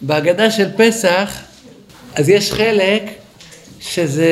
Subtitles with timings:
[0.00, 1.40] בהגדה של פסח,
[2.14, 3.02] אז יש חלק
[3.80, 4.30] שזה,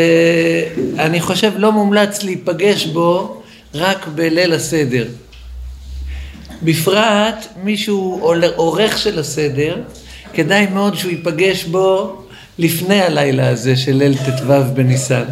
[0.98, 3.42] אני חושב, לא מומלץ להיפגש בו
[3.74, 5.06] רק בליל הסדר.
[6.62, 8.20] בפרט מישהו
[8.56, 9.82] עורך של הסדר,
[10.32, 12.22] כדאי מאוד שהוא ייפגש בו
[12.58, 15.24] לפני הלילה הזה של ליל ט"ו בניסן.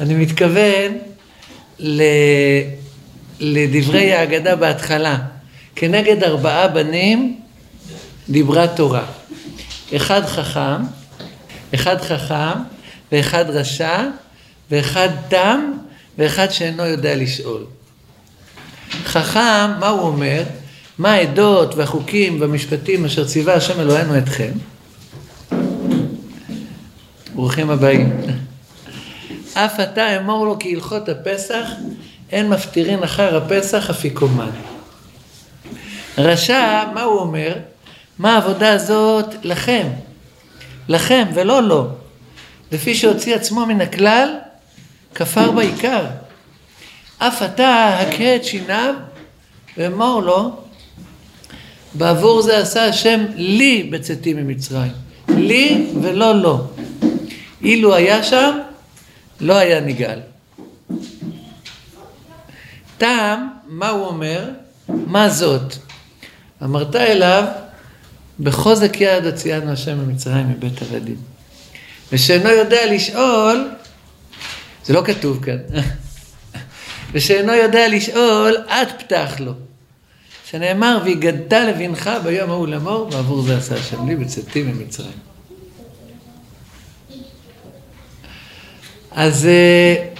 [0.00, 0.98] אני מתכוון
[1.78, 2.02] ל...
[3.40, 5.18] לדברי ההגדה בהתחלה.
[5.76, 7.40] כנגד ארבעה בנים
[8.28, 9.06] דיברה תורה.
[9.96, 10.82] אחד חכם,
[11.74, 12.58] אחד חכם,
[13.12, 14.02] ואחד רשע,
[14.70, 15.72] ואחד תם,
[16.18, 17.64] ואחד שאינו יודע לשאול.
[19.04, 20.42] חכם, מה הוא אומר?
[20.98, 24.50] מה העדות והחוקים והמשפטים אשר ציווה השם אלוהינו אתכם?
[27.34, 28.20] ברוכים הבאים.
[29.54, 31.68] אף אתה אמור לו כי הלכות הפסח
[32.32, 34.50] אין מפטירין אחר הפסח אפיקומן.
[36.18, 37.54] רשע, מה הוא אומר?
[38.18, 39.88] מה העבודה הזאת לכם?
[40.88, 41.88] לכם ולא לו.
[42.72, 44.28] לפי שהוציא עצמו מן הכלל,
[45.14, 46.06] כפר בעיקר.
[47.18, 48.94] אף אתה הכה את שיניו
[49.76, 50.56] ואמור לו,
[51.94, 54.92] בעבור זה עשה השם לי בצאתי ממצרים.
[55.28, 56.66] לי ולא לו.
[57.62, 58.58] אילו היה שם,
[59.40, 60.20] לא היה נגאל.
[62.98, 64.50] טעם, מה הוא אומר?
[64.88, 65.74] מה זאת?
[66.64, 67.44] אמרת אליו,
[68.40, 71.16] בחוזק יד הוציאנו השם ממצרים מבית עבדים.
[72.12, 73.68] ושאינו יודע לשאול,
[74.84, 75.58] זה לא כתוב כאן,
[77.12, 79.52] ושאינו יודע לשאול, את פתח לו.
[80.44, 85.18] שנאמר, והגדת לבנך ביום ההוא לאמור, ועבור זה עשה השם לי בצאתי ממצרים.
[89.10, 90.13] אז אה,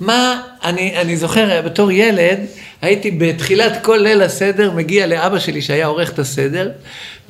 [0.00, 2.38] מה, אני, אני זוכר בתור ילד,
[2.82, 6.70] הייתי בתחילת כל ליל הסדר, מגיע לאבא שלי שהיה עורך את הסדר,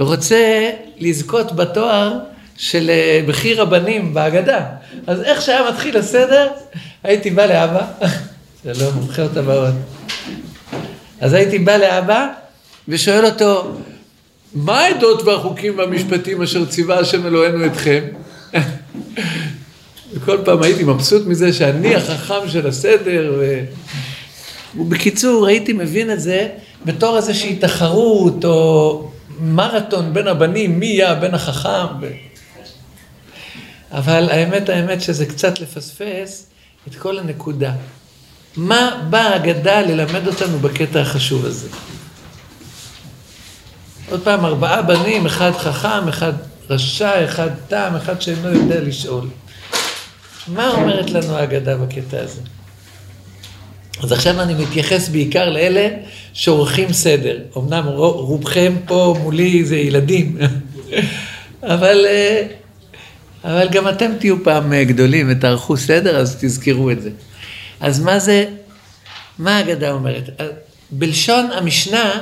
[0.01, 2.19] ורוצה לזכות בתואר
[2.57, 4.65] של אה, בכיר רבנים בהגדה.
[5.07, 6.49] אז איך שהיה מתחיל הסדר,
[7.03, 7.87] הייתי בא לאבא,
[8.65, 9.75] שלום, אותה מאוד.
[11.21, 12.27] אז הייתי בא לאבא
[12.89, 13.77] ושואל אותו,
[14.55, 18.05] מה העדות והחוקים והמשפטים אשר ציווה השם אלוהינו אתכם?
[20.15, 23.65] וכל פעם הייתי מבסוט מזה שאני החכם של הסדר, ו...
[24.77, 26.49] ובקיצור הייתי מבין את זה
[26.85, 29.11] בתור איזושהי תחרות או
[29.41, 31.87] מרתון בין הבנים, מי יהיה הבן החכם.
[32.01, 32.11] ו...
[33.93, 36.47] אבל האמת, האמת שזה קצת לפספס
[36.89, 37.73] את כל הנקודה.
[38.57, 41.69] מה באה האגדה ללמד אותנו בקטע החשוב הזה?
[44.11, 46.33] עוד פעם, ארבעה בנים, אחד חכם, אחד
[46.71, 49.25] רשע, אחד תם, אחד שאינו יודע לשאול.
[50.49, 52.41] מה אומרת לנו האגדה בקטע הזה?
[54.03, 55.89] אז עכשיו אני מתייחס בעיקר לאלה
[56.33, 57.39] שעורכים סדר.
[57.57, 60.39] אמנם רובכם פה מולי זה ילדים,
[61.63, 62.47] אבל, אה,
[63.45, 67.11] אבל גם אתם תהיו פעם אה, גדולים ותערכו סדר, אז תזכרו את זה.
[67.81, 68.45] אז מה זה,
[69.39, 70.31] מה האגדה אומרת?
[70.41, 70.47] אה,
[70.91, 72.13] בלשון המשנה,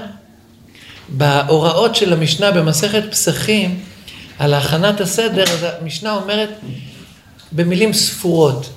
[1.08, 3.80] בהוראות של המשנה במסכת פסחים,
[4.38, 6.50] על הכנת הסדר, אז המשנה אומרת
[7.52, 8.70] במילים ספורות,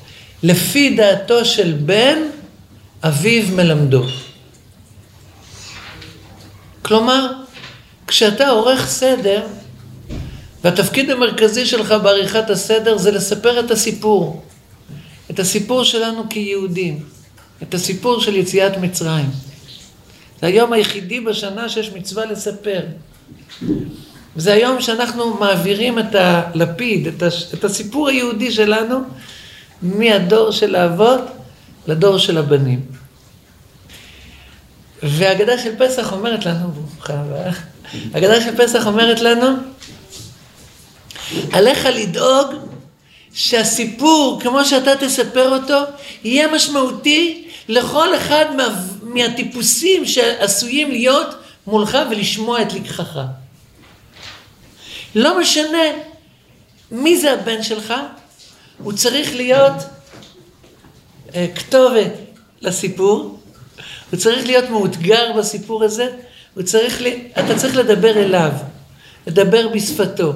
[0.44, 2.18] לפי דעתו של בן,
[3.03, 4.03] אביו מלמדו.
[6.81, 7.31] כלומר,
[8.08, 9.47] כשאתה עורך סדר,
[10.63, 14.44] והתפקיד המרכזי שלך בעריכת הסדר זה לספר את הסיפור.
[15.31, 17.00] את הסיפור שלנו כיהודים.
[17.63, 19.30] את הסיפור של יציאת מצרים.
[20.42, 22.81] זה היום היחידי בשנה שיש מצווה לספר.
[24.35, 27.53] זה היום שאנחנו מעבירים את הלפיד, את, הש...
[27.53, 29.00] את הסיפור היהודי שלנו,
[29.81, 31.22] מהדור של האבות
[31.88, 32.81] לדור של הבנים.
[35.03, 37.51] והגדה של פסח אומרת לנו, ברוכה הבאה,
[38.13, 39.47] הגדה של פסח אומרת לנו,
[41.51, 42.47] עליך לדאוג
[43.34, 45.79] שהסיפור, כמו שאתה תספר אותו,
[46.24, 51.35] יהיה משמעותי לכל אחד מה, מהטיפוסים שעשויים להיות
[51.68, 53.19] מולך ולשמוע את לקחך.
[55.15, 55.83] לא משנה
[56.91, 57.94] מי זה הבן שלך,
[58.83, 59.73] הוא צריך להיות
[61.35, 62.12] אה, כתובת
[62.62, 63.39] לסיפור,
[64.12, 66.09] הוא צריך להיות מאותגר בסיפור הזה,
[66.53, 67.07] הוא צריך, ל...
[67.39, 68.51] אתה צריך לדבר אליו,
[69.27, 70.33] לדבר בשפתו.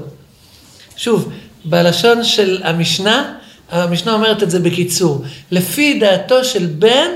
[0.97, 1.31] שוב,
[1.65, 3.35] בלשון של המשנה,
[3.69, 7.11] המשנה אומרת את זה בקיצור, לפי דעתו של בן,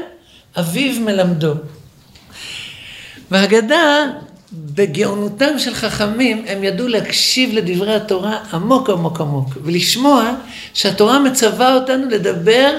[0.60, 1.54] אביו מלמדו.
[3.32, 4.06] והגדה
[4.54, 10.36] בגאונותם של חכמים הם ידעו להקשיב לדברי התורה עמוק עמוק עמוק ולשמוע
[10.74, 12.78] שהתורה מצווה אותנו לדבר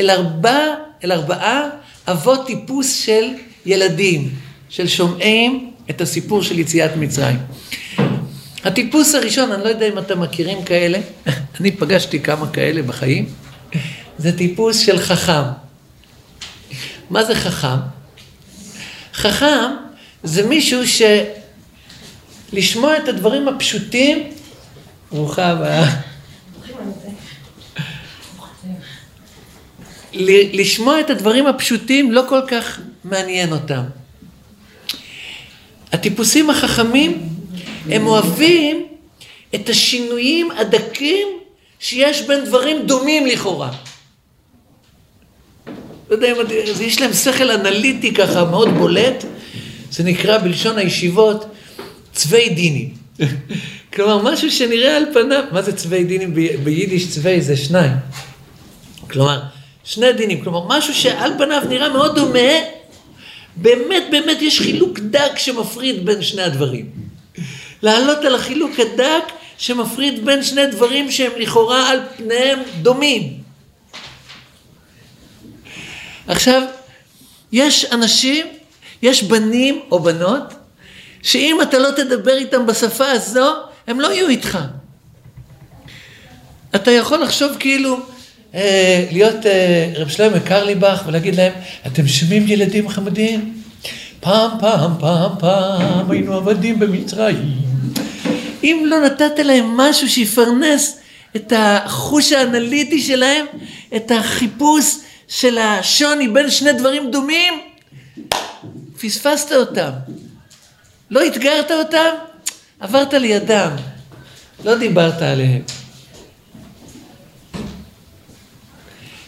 [0.00, 0.58] אל, ארבע,
[1.04, 1.68] אל ארבעה
[2.08, 3.24] אבות טיפוס של
[3.66, 4.30] ילדים.
[4.74, 7.38] של שומעים את הסיפור של יציאת מצרים.
[8.64, 10.98] הטיפוס הראשון, אני לא יודע אם אתם מכירים כאלה,
[11.60, 13.26] אני פגשתי כמה כאלה בחיים,
[14.18, 15.42] זה טיפוס של חכם.
[17.10, 17.76] מה זה חכם?
[19.14, 19.83] חכם
[20.24, 20.80] זה מישהו
[22.52, 24.30] שלשמוע את הדברים הפשוטים,
[25.12, 26.00] ברוכה הבאה.
[30.52, 33.82] לשמוע את הדברים הפשוטים לא כל כך מעניין אותם.
[35.92, 37.28] הטיפוסים החכמים,
[37.90, 38.86] הם אוהבים
[39.54, 41.28] את השינויים הדקים
[41.78, 43.70] שיש בין דברים דומים לכאורה.
[46.10, 46.36] לא יודע אם
[46.80, 49.24] יש להם שכל אנליטי ככה מאוד בולט,
[49.94, 51.44] זה נקרא בלשון הישיבות
[52.12, 52.94] צווי דינים.
[53.94, 56.34] כלומר, משהו שנראה על פניו, מה זה צווי דינים?
[56.64, 57.92] ביידיש צווי זה שניים.
[59.10, 59.40] כלומר,
[59.84, 62.52] שני דינים, כלומר, משהו שעל פניו נראה מאוד דומה,
[63.56, 66.90] באמת באמת יש חילוק דק שמפריד בין שני הדברים.
[67.82, 69.24] לעלות על החילוק הדק
[69.58, 73.32] שמפריד בין שני דברים שהם לכאורה על פניהם דומים.
[76.26, 76.62] עכשיו,
[77.52, 78.46] יש אנשים,
[79.02, 80.54] יש בנים או בנות,
[81.22, 83.52] שאם אתה לא תדבר איתם בשפה הזו,
[83.86, 84.58] הם לא יהיו איתך.
[86.74, 87.96] אתה יכול לחשוב כאילו,
[88.54, 91.52] אה, להיות אה, רב שלמה קרליבך ולהגיד להם,
[91.86, 93.54] אתם שומעים ילדים חמודים?
[94.20, 97.42] פעם, פעם, פעם, פעם, היינו עבדים במצרים.
[98.62, 100.98] אם לא נתת להם משהו שיפרנס
[101.36, 103.46] את החוש האנליטי שלהם,
[103.96, 104.96] את החיפוש
[105.28, 107.54] של השוני בין שני דברים דומים,
[109.04, 109.90] פספסת אותם.
[111.10, 112.10] לא אתגרת אותם,
[112.80, 113.70] עברת לידם.
[114.64, 115.62] לא דיברת עליהם.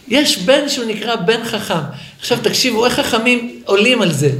[0.07, 1.83] יש בן שהוא נקרא בן חכם.
[2.19, 4.31] עכשיו תקשיבו, איך חכמים עולים על זה?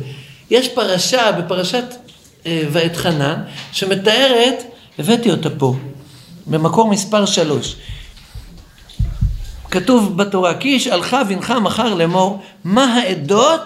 [0.50, 1.86] יש פרשה בפרשת
[2.46, 3.42] אה, ואת חנן,
[3.72, 4.64] שמתארת,
[5.00, 5.76] הבאתי אותה פה,
[6.46, 7.76] במקור מספר שלוש.
[9.72, 13.62] כתוב בתורה, כי ישאלך בנך מחר לאמור, מה העדות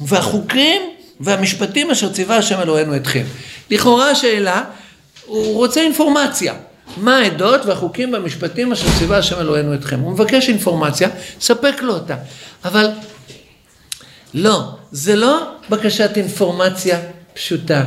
[0.00, 0.82] והחוקים
[1.20, 3.24] והמשפטים אשר ציווה השם אלוהינו אתכם.
[3.70, 4.64] לכאורה שאלה,
[5.26, 6.54] הוא רוצה אינפורמציה.
[6.96, 10.00] מה העדות והחוקים והמשפטים אשר ציווה השם אלוהינו אתכם.
[10.00, 11.08] הוא מבקש אינפורמציה,
[11.40, 12.16] ספק לו אותה.
[12.64, 12.86] אבל
[14.34, 14.62] לא,
[14.92, 15.38] זה לא
[15.70, 16.98] בקשת אינפורמציה
[17.34, 17.84] פשוטה.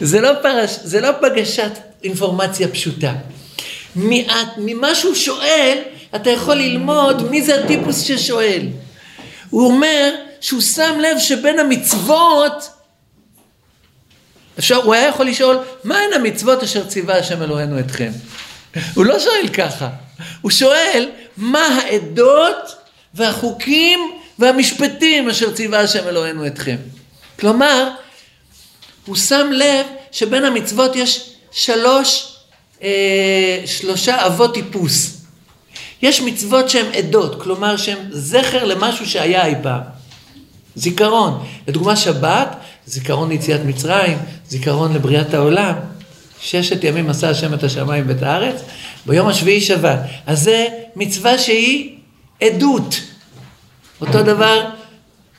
[0.00, 1.72] זה, לא פרש, זה לא בקשת
[2.04, 3.14] אינפורמציה פשוטה.
[4.56, 5.78] ממה שהוא שואל,
[6.16, 8.66] אתה יכול ללמוד מי זה הטיפוס ששואל.
[9.50, 12.70] הוא אומר שהוא שם לב שבין המצוות,
[14.58, 18.10] אפשר, הוא היה יכול לשאול, מהן המצוות אשר ציווה השם אלוהינו אתכם?
[18.94, 19.88] הוא לא שואל ככה,
[20.40, 22.74] הוא שואל, מה העדות
[23.14, 24.00] והחוקים
[24.38, 26.76] והמשפטים אשר ציווה השם אלוהינו אתכם?
[27.40, 27.90] כלומר,
[29.06, 32.36] הוא שם לב שבין המצוות יש שלוש,
[32.82, 35.19] אה, שלושה אבות טיפוס.
[36.02, 39.80] יש מצוות שהן עדות, כלומר שהן זכר למשהו שהיה אי פעם.
[40.74, 41.46] זיכרון.
[41.68, 42.56] לדוגמה שבת,
[42.86, 44.18] זיכרון ליציאת מצרים,
[44.48, 45.74] זיכרון לבריאת העולם.
[46.40, 48.60] ששת ימים עשה השם את השמיים ואת הארץ,
[49.06, 50.00] ביום השביעי שבת.
[50.26, 50.66] אז זה
[50.96, 51.96] מצווה שהיא
[52.42, 53.00] עדות.
[54.00, 54.70] אותו דבר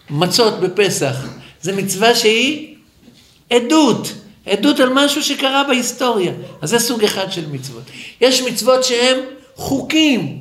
[0.10, 1.16] מצות בפסח.
[1.62, 2.76] זה מצווה שהיא
[3.50, 4.14] עדות.
[4.46, 6.32] עדות על משהו שקרה בהיסטוריה.
[6.62, 7.84] אז זה סוג אחד של מצוות.
[8.22, 9.18] יש מצוות שהן
[9.56, 10.41] חוקים.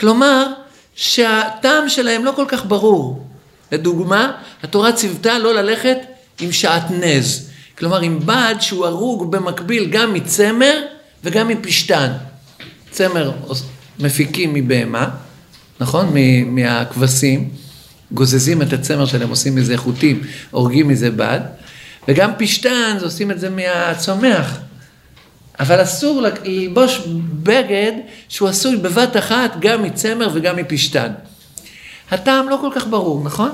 [0.00, 0.46] כלומר,
[0.94, 3.26] שהטעם שלהם לא כל כך ברור.
[3.72, 5.98] לדוגמה, התורה ציוותה לא ללכת
[6.40, 7.50] עם שעטנז.
[7.78, 10.82] כלומר, עם בד שהוא הרוג במקביל גם מצמר
[11.24, 12.12] וגם מפשתן.
[12.90, 13.32] צמר
[14.00, 15.08] מפיקים מבהמה,
[15.80, 16.14] נכון?
[16.46, 17.48] מהכבשים,
[18.12, 21.40] גוזזים את הצמר שלהם, עושים מזה חוטים, הורגים מזה בד,
[22.08, 24.58] וגם פשתן, עושים את זה מהצומח.
[25.60, 27.00] אבל אסור ללבוש
[27.42, 27.92] בגד
[28.28, 31.12] שהוא עשוי בבת אחת גם מצמר וגם מפשתן.
[32.10, 33.50] הטעם לא כל כך ברור, נכון?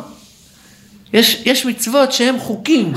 [1.12, 2.92] יש, יש מצוות שהן חוקים.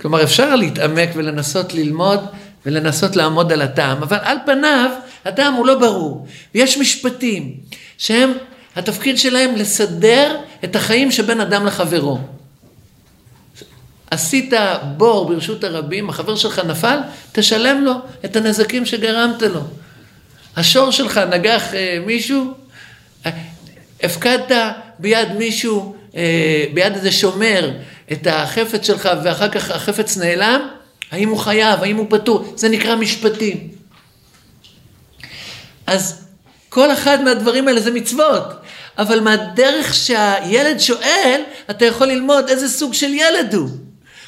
[0.00, 2.20] כלומר, אפשר להתעמק ולנסות ללמוד
[2.66, 4.90] ולנסות לעמוד על הטעם, אבל על פניו
[5.24, 6.26] הטעם הוא לא ברור.
[6.54, 7.54] ויש משפטים
[7.98, 8.32] שהם,
[8.76, 12.18] התפקיד שלהם לסדר את החיים שבין אדם לחברו.
[14.12, 14.52] עשית
[14.96, 16.98] בור ברשות הרבים, החבר שלך נפל,
[17.32, 17.92] תשלם לו
[18.24, 19.60] את הנזקים שגרמת לו.
[20.56, 22.54] השור שלך נגח אה, מישהו,
[24.02, 24.56] הפקדת
[24.98, 27.70] ביד מישהו, אה, ביד איזה שומר,
[28.12, 30.68] את החפץ שלך ואחר כך החפץ נעלם,
[31.10, 33.68] האם הוא חייב, האם הוא פטור, זה נקרא משפטים.
[35.86, 36.24] אז
[36.68, 38.44] כל אחד מהדברים האלה זה מצוות,
[38.98, 41.40] אבל מהדרך שהילד שואל,
[41.70, 43.68] אתה יכול ללמוד איזה סוג של ילד הוא.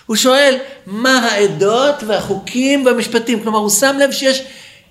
[0.07, 4.43] הוא שואל מה העדות והחוקים והמשפטים, כלומר הוא שם לב שיש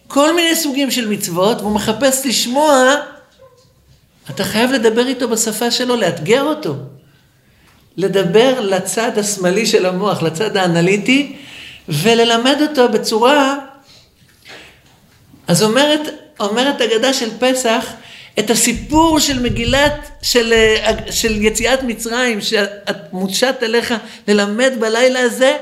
[0.07, 2.95] כל מיני סוגים של מצוות והוא מחפש לשמוע,
[4.29, 6.75] אתה חייב לדבר איתו בשפה שלו, לאתגר אותו.
[7.97, 11.35] לדבר לצד השמאלי של המוח, לצד האנליטי,
[11.89, 13.55] וללמד אותו בצורה...
[15.47, 16.01] אז אומרת,
[16.39, 17.85] אומרת אגדה של פסח,
[18.39, 20.53] את הסיפור של מגילת, של,
[21.11, 23.93] של יציאת מצרים, שמושת עליך
[24.27, 25.57] ללמד בלילה הזה,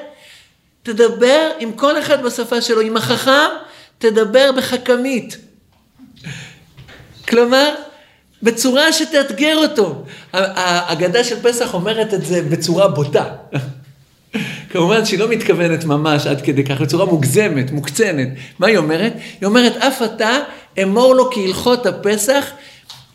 [0.84, 3.50] תדבר עם כל אחד בשפה שלו, עם החכם,
[3.98, 5.38] תדבר בחכמית.
[7.28, 7.76] כלומר,
[8.44, 10.04] בצורה שתאתגר אותו.
[10.34, 13.26] ההגדה של פסח אומרת את זה בצורה בוטה.
[14.70, 18.28] כמובן שהיא לא מתכוונת ממש עד כדי כך, בצורה מוגזמת, מוקצנת.
[18.60, 19.14] מה היא אומרת?
[19.42, 20.38] היא אומרת, אף אתה
[20.84, 22.46] אמור לו כהלכות הפסח,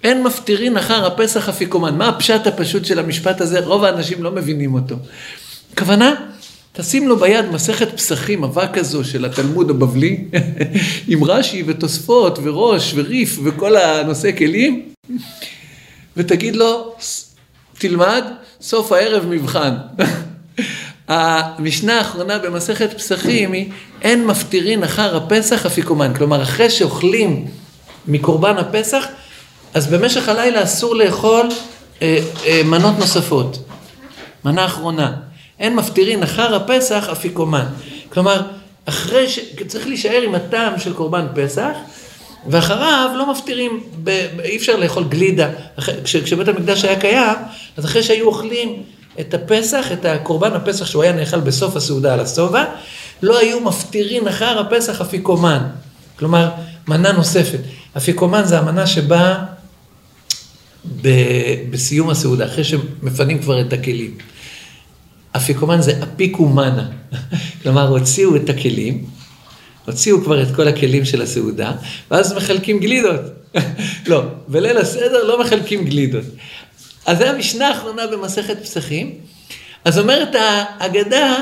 [0.05, 1.99] אין מפטירין אחר הפסח אפיקומן.
[1.99, 3.61] מה הפשט הפשוט של המשפט הזה?
[3.61, 4.97] רוב האנשים לא מבינים אותו.
[5.73, 6.15] הכוונה,
[6.73, 10.25] תשים לו ביד מסכת פסחים, עבה כזו של התלמוד הבבלי,
[11.09, 14.89] עם רש"י ותוספות וראש וריף וכל הנושא כלים,
[16.17, 16.95] ותגיד לו,
[17.79, 18.25] תלמד,
[18.61, 19.75] סוף הערב מבחן.
[21.09, 23.71] המשנה האחרונה במסכת פסחים היא,
[24.03, 26.15] אין מפטירין אחר הפסח אפיקומן.
[26.15, 27.47] כלומר, אחרי שאוכלים
[28.07, 29.07] מקורבן הפסח,
[29.75, 31.49] אז במשך הלילה אסור לאכול
[32.03, 33.59] אה, אה, מנות נוספות.
[34.45, 35.13] מנה אחרונה.
[35.59, 37.65] אין מפטירין אחר הפסח אפיקומן.
[38.09, 38.43] כלומר,
[38.85, 39.39] אחרי ש...
[39.67, 41.73] צריך להישאר עם הטעם של קורבן פסח,
[42.47, 44.09] ואחריו לא מפטירים, ב...
[44.45, 45.49] אי אפשר לאכול גלידה.
[46.05, 46.17] כש...
[46.17, 47.37] כשבית המקדש היה קיים,
[47.77, 48.83] אז אחרי שהיו אוכלים
[49.21, 52.65] את הפסח, את הקורבן הפסח שהוא היה נאכל בסוף הסעודה על השובע,
[53.23, 55.67] לא היו מפטירין אחר הפסח אפיקומן.
[56.19, 56.51] כלומר,
[56.89, 57.59] מנה נוספת.
[57.97, 59.45] אפיקומן זה המנה שבאה
[61.03, 61.09] ב...
[61.71, 64.19] בסיום הסעודה, אחרי שמפנים כבר את הכלים.
[65.37, 66.89] אפיקומן זה אפיקומנה,
[67.63, 69.05] כלומר הוציאו את הכלים,
[69.87, 71.73] הוציאו כבר את כל הכלים של הסעודה,
[72.11, 73.21] ואז מחלקים גלידות.
[74.11, 76.25] לא, בליל הסדר לא מחלקים גלידות.
[77.07, 79.15] אז זה המשנה האחרונה במסכת פסחים.
[79.85, 81.37] אז אומרת ההגדה,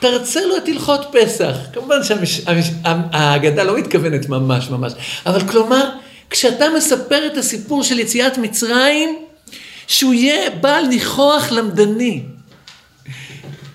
[0.00, 1.56] תרצה לו את הלכות פסח.
[1.72, 4.92] כמובן שההגדה לא מתכוונת ממש ממש,
[5.26, 5.90] אבל כלומר,
[6.30, 9.18] כשאתה מספר את הסיפור של יציאת מצרים,
[9.86, 12.22] שהוא יהיה בעל ניחוח למדני.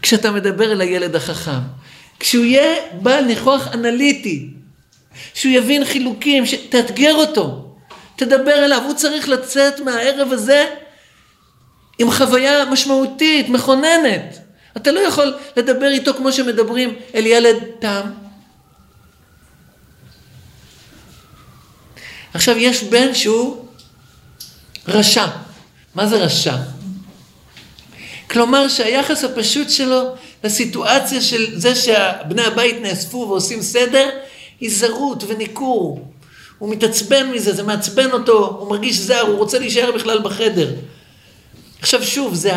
[0.02, 1.60] כשאתה מדבר אל הילד החכם.
[2.20, 4.50] כשהוא יהיה בעל ניחוח אנליטי,
[5.34, 7.66] שהוא יבין חילוקים, תאתגר אותו,
[8.16, 10.66] תדבר אליו, הוא צריך לצאת מהערב הזה
[12.00, 14.40] עם חוויה משמעותית, מכוננת.
[14.78, 18.02] אתה לא יכול לדבר איתו כמו שמדברים אל ילד תם.
[22.34, 23.66] עכשיו יש בן שהוא
[24.88, 25.26] רשע.
[25.96, 26.56] מה זה רשע?
[28.32, 34.10] כלומר שהיחס הפשוט שלו לסיטואציה של זה שבני הבית נאספו ועושים סדר,
[34.60, 36.06] היא זרות וניכור.
[36.58, 40.74] הוא מתעצבן מזה, זה מעצבן אותו, הוא מרגיש זר, הוא רוצה להישאר בכלל בחדר.
[41.82, 42.52] עכשיו שוב, זה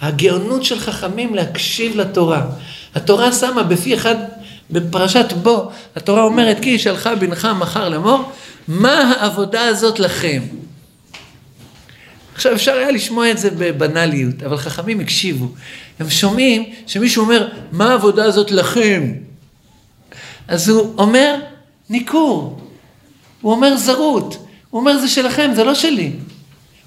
[0.00, 2.46] הגאונות של חכמים להקשיב לתורה.
[2.94, 4.14] התורה שמה בפי אחד,
[4.70, 8.32] בפרשת בו, התורה אומרת, כי ישאלך בנך מחר לאמור,
[8.68, 10.42] מה העבודה הזאת לכם?
[12.34, 15.48] עכשיו אפשר היה לשמוע את זה בבנאליות, אבל חכמים הקשיבו.
[16.00, 19.12] הם שומעים שמישהו אומר, מה העבודה הזאת לכם?
[20.48, 21.34] אז הוא אומר,
[21.90, 22.60] ניכור.
[23.40, 24.46] הוא אומר זרות.
[24.70, 26.12] הוא אומר, זה שלכם, זה לא שלי.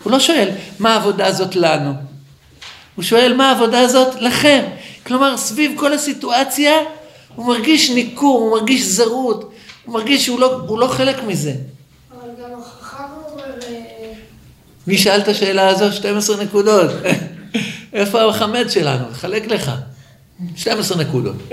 [0.04, 1.94] הוא לא שואל, מה העבודה הזאת לנו?
[2.96, 4.64] הוא שואל, מה העבודה הזאת לכם?
[5.08, 6.74] כלומר, סביב כל הסיטואציה,
[7.36, 9.52] הוא מרגיש ניכור, הוא מרגיש זרות,
[9.86, 11.54] הוא מרגיש שהוא לא, לא חלק מזה.
[14.88, 15.92] מי שאל את השאלה הזו?
[15.92, 16.92] 12 נקודות.
[17.94, 19.06] איפה החמד שלנו?
[19.14, 19.72] חלק לך.
[20.56, 21.36] 12 נקודות.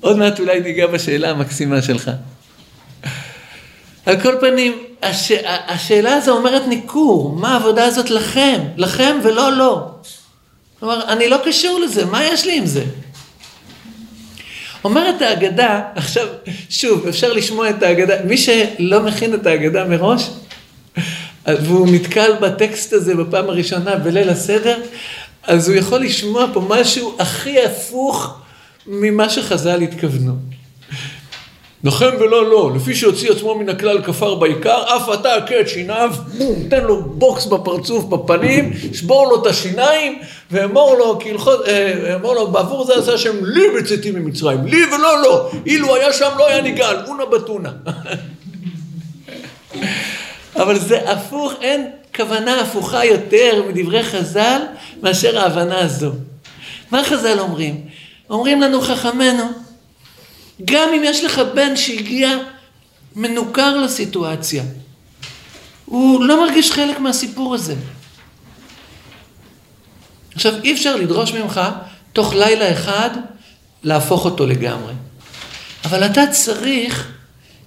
[0.00, 2.10] עוד מעט אולי ניגע בשאלה המקסימה שלך.
[4.06, 4.72] על כל פנים,
[5.02, 5.32] הש...
[5.46, 8.60] השאלה הזו אומרת ניכור, מה העבודה הזאת לכם?
[8.76, 9.88] לכם ולא לא.
[10.80, 12.84] כלומר, אני לא קשור לזה, מה יש לי עם זה?
[14.84, 16.26] אומרת ההגדה, עכשיו,
[16.70, 20.30] שוב, אפשר לשמוע את ההגדה, מי שלא מכין את ההגדה מראש,
[21.46, 24.82] והוא נתקל בטקסט הזה בפעם הראשונה בליל הסדר,
[25.42, 28.38] אז הוא יכול לשמוע פה משהו הכי הפוך
[28.86, 30.55] ממה שחז"ל התכוונו.
[31.86, 36.14] נחם ולא לא, לפי שהוציא עצמו מן הכלל כפר בעיקר, אף אתה הכה את שיניו,
[36.70, 40.18] תן לו בוקס בפרצוף, בפנים, שבור לו את השיניים,
[40.50, 45.22] ואמור לו, כהלכות, אה, אמור לו, בעבור זה עשה השם לי בצאתי ממצרים, לי ולא
[45.22, 47.70] לא, אילו היה שם לא היה נגאל, אונה בתונה.
[50.62, 54.60] אבל זה הפוך, אין כוונה הפוכה יותר מדברי חז"ל
[55.02, 56.10] מאשר ההבנה הזו.
[56.90, 57.80] מה חז"ל אומרים?
[58.30, 59.65] אומרים לנו חכמינו,
[60.64, 62.38] גם אם יש לך בן שהגיע
[63.16, 64.64] מנוכר לסיטואציה,
[65.84, 67.74] הוא לא מרגיש חלק מהסיפור הזה.
[70.34, 71.60] עכשיו, אי אפשר לדרוש ממך
[72.12, 73.10] תוך לילה אחד
[73.82, 74.92] להפוך אותו לגמרי.
[75.84, 77.12] אבל אתה צריך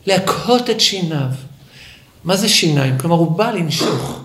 [0.05, 1.29] להקהות את שיניו.
[2.23, 2.97] מה זה שיניים?
[2.97, 4.23] כלומר, הוא בא לנשוך.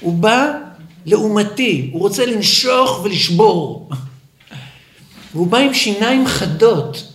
[0.00, 0.52] הוא בא
[1.06, 3.90] לעומתי, הוא רוצה לנשוך ולשבור.
[5.34, 7.12] והוא בא עם שיניים חדות.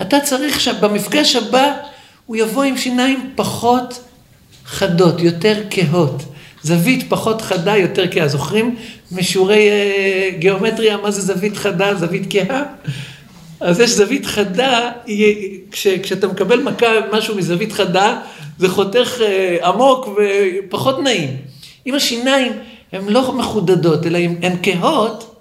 [0.00, 1.72] אתה צריך שבמפגש הבא
[2.26, 4.04] הוא יבוא עם שיניים פחות
[4.64, 6.22] חדות, יותר כהות.
[6.62, 8.28] זווית פחות חדה, יותר כהה.
[8.28, 8.76] זוכרים
[9.12, 12.62] משיעורי אה, גיאומטריה מה זה זווית חדה, זווית כהה?
[13.60, 14.90] אז יש זווית חדה,
[15.70, 18.20] כש, כשאתה מקבל מכה, משהו מזווית חדה,
[18.58, 21.36] זה חותך אה, עמוק ופחות נעים.
[21.86, 22.52] אם השיניים
[22.92, 25.31] הן לא מחודדות, אלא הן כהות,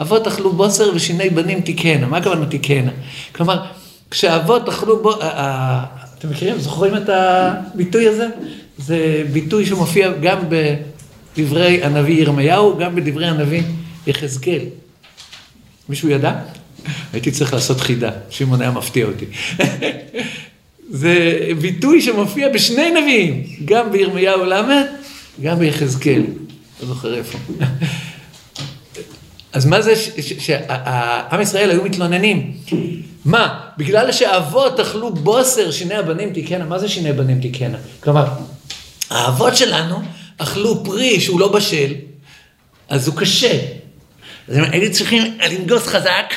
[0.00, 2.06] אבות אכלו בוסר ושיני בנים תיקנה.
[2.06, 2.90] מה הכוונה תיקנה?
[3.32, 3.64] כלומר,
[4.10, 5.12] כשאבות אכלו בו...
[6.18, 6.58] אתם מכירים?
[6.58, 8.26] זוכרים את הביטוי הזה?
[8.78, 13.62] זה ביטוי שמופיע גם בדברי הנביא ירמיהו, גם בדברי הנביא
[14.06, 14.62] יחזקאל.
[15.88, 16.32] מישהו ידע?
[17.12, 19.24] הייתי צריך לעשות חידה, שמעון היה מפתיע אותי.
[20.90, 24.62] זה ביטוי שמופיע בשני נביאים, גם בירמיהו ל',
[25.42, 26.22] גם ביחזקאל.
[26.80, 27.38] לא זוכר איפה.
[29.52, 29.94] אז מה זה
[30.38, 32.56] שעם ישראל היו מתלוננים?
[33.24, 37.78] מה, בגלל שהאבות אכלו בוסר שיני הבנים תיקנה, מה זה שיני בנים תיקנה?
[38.00, 38.26] כלומר,
[39.10, 40.02] האבות שלנו
[40.38, 41.94] אכלו פרי שהוא לא בשל,
[42.88, 43.58] אז הוא קשה.
[44.48, 46.34] אז הם היו צריכים לנגוס חזק,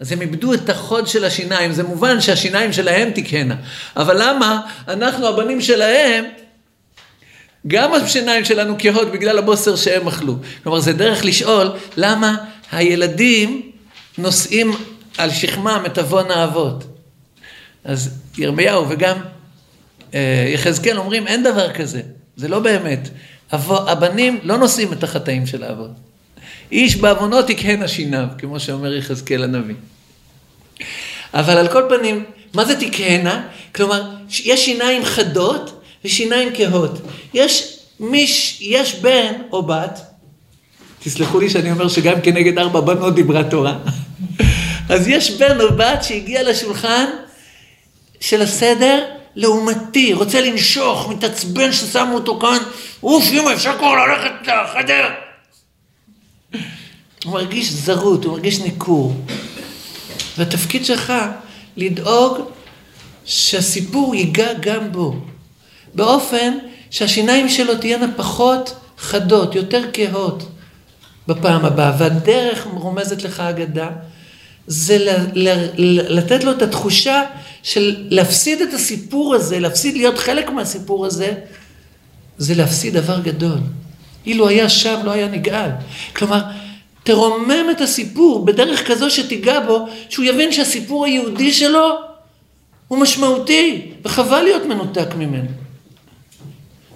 [0.00, 3.54] אז הם איבדו את החוד של השיניים, זה מובן שהשיניים שלהם תיקנה.
[3.96, 6.24] אבל למה אנחנו הבנים שלהם,
[7.66, 10.36] גם השיניים שלנו כהות בגלל הבוסר שהם אכלו.
[10.62, 12.36] כלומר, זה דרך לשאול למה
[12.72, 13.70] הילדים
[14.18, 14.72] נושאים
[15.18, 16.84] על שכמם את עוון האבות.
[17.84, 19.16] אז ירמיהו וגם
[20.14, 22.02] אה, יחזקאל אומרים, אין דבר כזה,
[22.36, 23.08] זה לא באמת.
[23.52, 25.90] הבנים לא נושאים את החטאים של האבות.
[26.72, 29.74] איש בעוונות יקהנה שיניו, כמו שאומר יחזקאל הנביא.
[31.34, 33.48] אבל על כל פנים, מה זה תקהנה?
[33.74, 37.00] כלומר, יש שיניים חדות ושיניים כהות.
[37.34, 40.00] יש מיש, יש בן או בת,
[41.02, 43.78] תסלחו לי שאני אומר שגם כנגד ארבע בנות דיברה תורה.
[44.94, 47.04] אז יש בן או בת שהגיע לשולחן
[48.20, 49.04] של הסדר
[49.36, 52.58] לעומתי, רוצה לנשוך, מתעצבן ששמו אותו כאן,
[53.02, 55.08] אוף, אמא, אפשר כבר ללכת לחדר.
[57.24, 59.14] הוא מרגיש זרות, הוא מרגיש ניכור.
[60.38, 61.12] והתפקיד שלך
[61.76, 62.38] לדאוג
[63.24, 65.16] שהסיפור ייגע גם בו,
[65.94, 66.58] באופן
[66.90, 70.48] שהשיניים שלו תהיינה פחות חדות, יותר כהות
[71.28, 71.92] בפעם הבאה.
[71.98, 73.88] והדרך רומזת לך אגדה,
[74.66, 77.22] זה ל- ל- ל- לתת לו את התחושה
[77.62, 81.32] של להפסיד את הסיפור הזה, להפסיד להיות חלק מהסיפור הזה,
[82.38, 83.58] זה להפסיד דבר גדול.
[84.26, 85.70] אילו היה שם לא היה נגאל.
[86.16, 86.42] כלומר,
[87.02, 91.90] תרומם את הסיפור בדרך כזו שתיגע בו, שהוא יבין שהסיפור היהודי שלו
[92.88, 95.48] הוא משמעותי, וחבל להיות מנותק ממנו.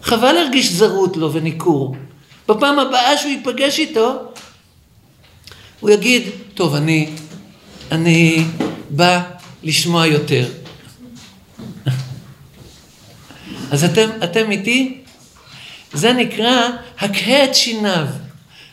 [0.04, 1.96] חבל להרגיש זרות לו וניכור.
[2.48, 4.18] בפעם הבאה שהוא ייפגש איתו,
[5.80, 6.22] הוא יגיד,
[6.54, 7.10] טוב, אני,
[7.92, 8.44] אני
[8.90, 9.20] בא
[9.62, 10.48] לשמוע יותר.
[13.72, 15.00] אז אתם, אתם איתי?
[15.92, 18.06] זה נקרא הקהה את שיניו.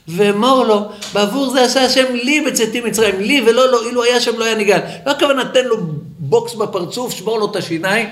[0.07, 4.37] ואמור לו, בעבור זה עשה השם לי בצאתי מצרים, לי ולא לו, אילו היה שם
[4.37, 4.79] לא היה נגאל.
[5.05, 5.77] לא הכוונה, תן לו
[6.19, 8.09] בוקס בפרצוף, שבור לו את השיניים.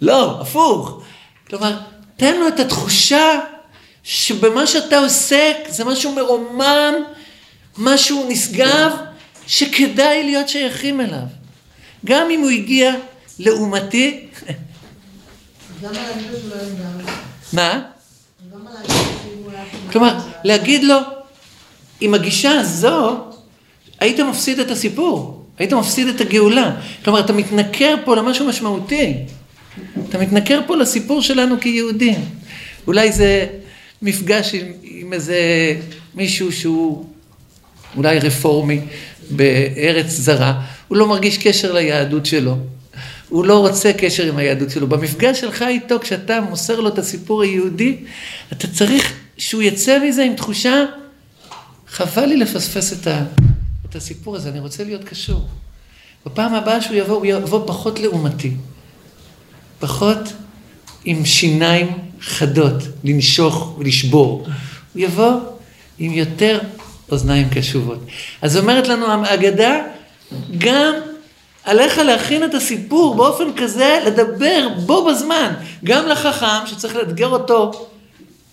[0.00, 1.02] לא, הפוך.
[1.48, 1.76] כלומר,
[2.16, 3.40] תן לו את התחושה
[4.02, 6.94] שבמה שאתה עוסק זה משהו מרומם,
[7.78, 8.92] משהו נשגב,
[9.46, 11.26] שכדאי להיות שייכים אליו.
[12.04, 12.94] גם אם הוא הגיע
[13.38, 14.26] לעומתי.
[17.52, 17.80] מה?
[19.92, 20.96] כלומר, להגיד לו,
[22.00, 23.16] עם הגישה הזו,
[24.00, 26.76] היית מפסיד את הסיפור, היית מפסיד את הגאולה.
[27.04, 29.16] כלומר, אתה מתנכר פה למשהו משמעותי.
[30.08, 32.24] אתה מתנכר פה לסיפור שלנו כיהודים.
[32.86, 33.46] אולי זה
[34.02, 35.38] מפגש עם, עם איזה
[36.14, 37.04] מישהו שהוא
[37.96, 38.80] אולי רפורמי
[39.30, 40.62] בארץ זרה.
[40.88, 42.56] הוא לא מרגיש קשר ליהדות שלו.
[43.28, 44.86] הוא לא רוצה קשר עם היהדות שלו.
[44.86, 47.96] במפגש שלך איתו, כשאתה מוסר לו את הסיפור היהודי,
[48.52, 50.84] אתה צריך שהוא יצא מזה עם תחושה,
[51.88, 53.24] חבל לי לפספס את, ה,
[53.90, 55.48] את הסיפור הזה, אני רוצה להיות קשור.
[56.26, 58.52] בפעם הבאה שהוא יבוא, הוא יבוא פחות לעומתי.
[59.78, 60.18] פחות
[61.04, 64.46] עם שיניים חדות, לנשוך ולשבור.
[64.94, 65.32] הוא יבוא
[65.98, 66.60] עם יותר
[67.10, 67.98] אוזניים קשובות.
[68.42, 69.80] אז אומרת לנו האגדה,
[70.58, 70.94] גם
[71.64, 75.52] עליך להכין את הסיפור באופן כזה, לדבר בו בזמן,
[75.84, 77.88] גם לחכם שצריך לאתגר אותו,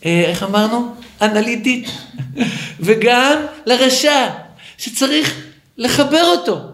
[0.06, 0.96] אה, איך אמרנו?
[1.22, 1.90] אנליטית,
[2.86, 4.30] וגם לרשע
[4.78, 5.36] שצריך
[5.78, 6.71] לחבר אותו.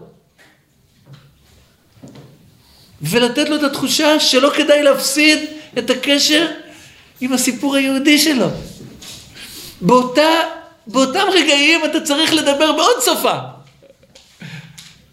[3.02, 5.38] ולתת לו את התחושה שלא כדאי להפסיד
[5.78, 6.46] את הקשר
[7.20, 8.46] עם הסיפור היהודי שלו.
[9.80, 10.28] באותה,
[10.86, 13.38] באותם רגעים אתה צריך לדבר בעוד שפה.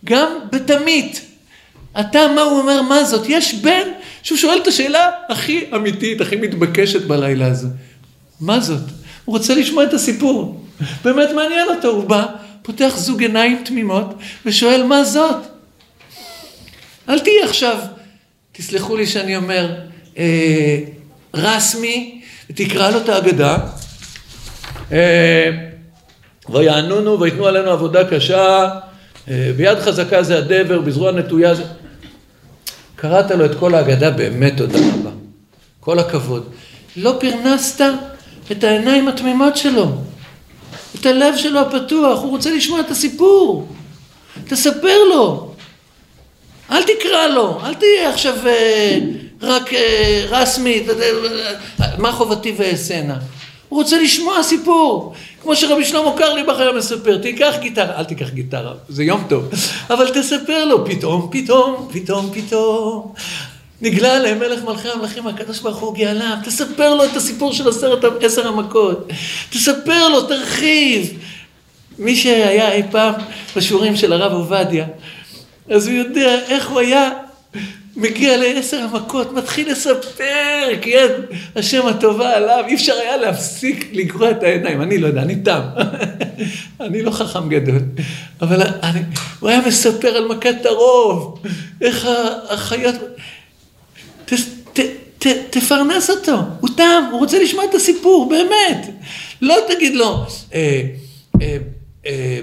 [0.06, 1.21] גם בתמית.
[2.00, 3.26] אתה, מה הוא אומר, מה זאת?
[3.30, 3.88] יש בן
[4.24, 7.67] שהוא שואל את השאלה הכי אמיתית, הכי מתבקשת בלילה הזה.
[8.39, 8.82] מה זאת?
[9.26, 10.62] הוא רוצה לשמוע את הסיפור.
[11.04, 12.26] באמת מעניין אותו, הוא בא,
[12.62, 14.13] פותח זוג עיניים תמימות
[14.45, 15.55] ושואל מה זאת.
[17.10, 17.78] אל תהיי עכשיו,
[18.52, 19.76] תסלחו לי שאני אומר,
[20.18, 20.80] אה,
[21.34, 23.58] רסמי, ותקרא לו את ההגדה.
[24.91, 25.50] אה,
[26.50, 28.70] ויענונו ויתנו עלינו עבודה קשה,
[29.30, 31.63] אה, ביד חזקה זה הדבר, בזרוע נטויה זה...
[32.96, 35.10] קראת לו את כל ההגדה, באמת תודה רבה.
[35.80, 36.50] כל הכבוד.
[36.98, 37.86] לא פרנסת
[38.52, 39.91] את העיניים התמימות שלו,
[41.00, 43.68] את הלב שלו הפתוח, הוא רוצה לשמוע את הסיפור.
[44.48, 45.55] תספר לו.
[46.71, 48.99] אל תקרא לו, אל תהיה עכשיו אה,
[49.41, 50.86] רק אה, רסמי,
[51.97, 53.17] מה חובתי ואעשנה.
[53.69, 55.13] הוא רוצה לשמוע סיפור.
[55.45, 59.49] כמו שרבי שלמה קרליבך היה מספר, תיקח גיטרה, אל תיקח גיטרה, זה יום טוב,
[59.89, 63.13] אבל תספר לו, פתאום, פתאום, פתאום, פתאום.
[63.82, 68.04] נגלה עליהם מלך מלכי המלכים, הקדוש ברוך הוא גאלם, תספר לו את הסיפור של עשרת
[68.21, 69.08] עשר המכות,
[69.49, 71.19] תספר לו, תרחיב.
[71.99, 73.13] מי שהיה אי פעם
[73.56, 74.86] בשיעורים של הרב עובדיה,
[75.69, 77.10] אז הוא יודע איך הוא היה
[77.95, 81.08] מגיע לעשר המכות, מתחיל לספר, כן,
[81.56, 85.62] השם הטובה עליו, אי אפשר היה להפסיק לקרוא את העיניים, אני לא יודע, אני תם,
[86.86, 87.80] אני לא חכם גדול,
[88.41, 88.99] אבל אני,
[89.39, 91.43] הוא היה מספר על מכת הרוב,
[91.82, 92.08] איך
[92.49, 92.95] החיות,
[94.25, 94.34] ת,
[94.73, 94.80] ת,
[95.19, 98.89] ת, תפרנס אותו, הוא תם, הוא רוצה לשמוע את הסיפור, באמת,
[99.41, 100.82] לא תגיד לו, אה,
[101.41, 101.58] אה,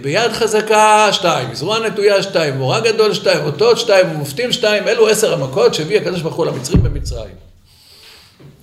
[0.03, 5.33] ביד חזקה שתיים, זרוע נטויה שתיים, מורה גדול שתיים, אותות שתיים, ומופתים שתיים, אלו עשר
[5.33, 7.35] המכות שהביא הקדוש ברוך הוא למצרים במצרים.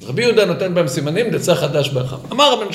[0.03, 2.15] רבי יהודה נותן בהם סימנים, דצה חדש באחם.
[2.31, 2.65] אמר רבן,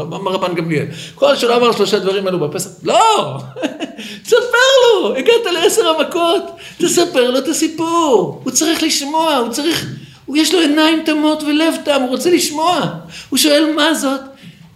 [0.00, 3.38] אמר רבן גמליאל, כל שלא אמר שלושה דברים אלו בפסח, לא!
[4.24, 6.42] תספר לו, הגעת לעשר המכות,
[6.78, 8.40] תספר לו את הסיפור.
[8.44, 9.86] הוא צריך לשמוע, הוא צריך,
[10.26, 12.80] הוא יש לו עיניים תמות ולב תם, הוא רוצה לשמוע.
[13.28, 14.20] הוא שואל מה זאת,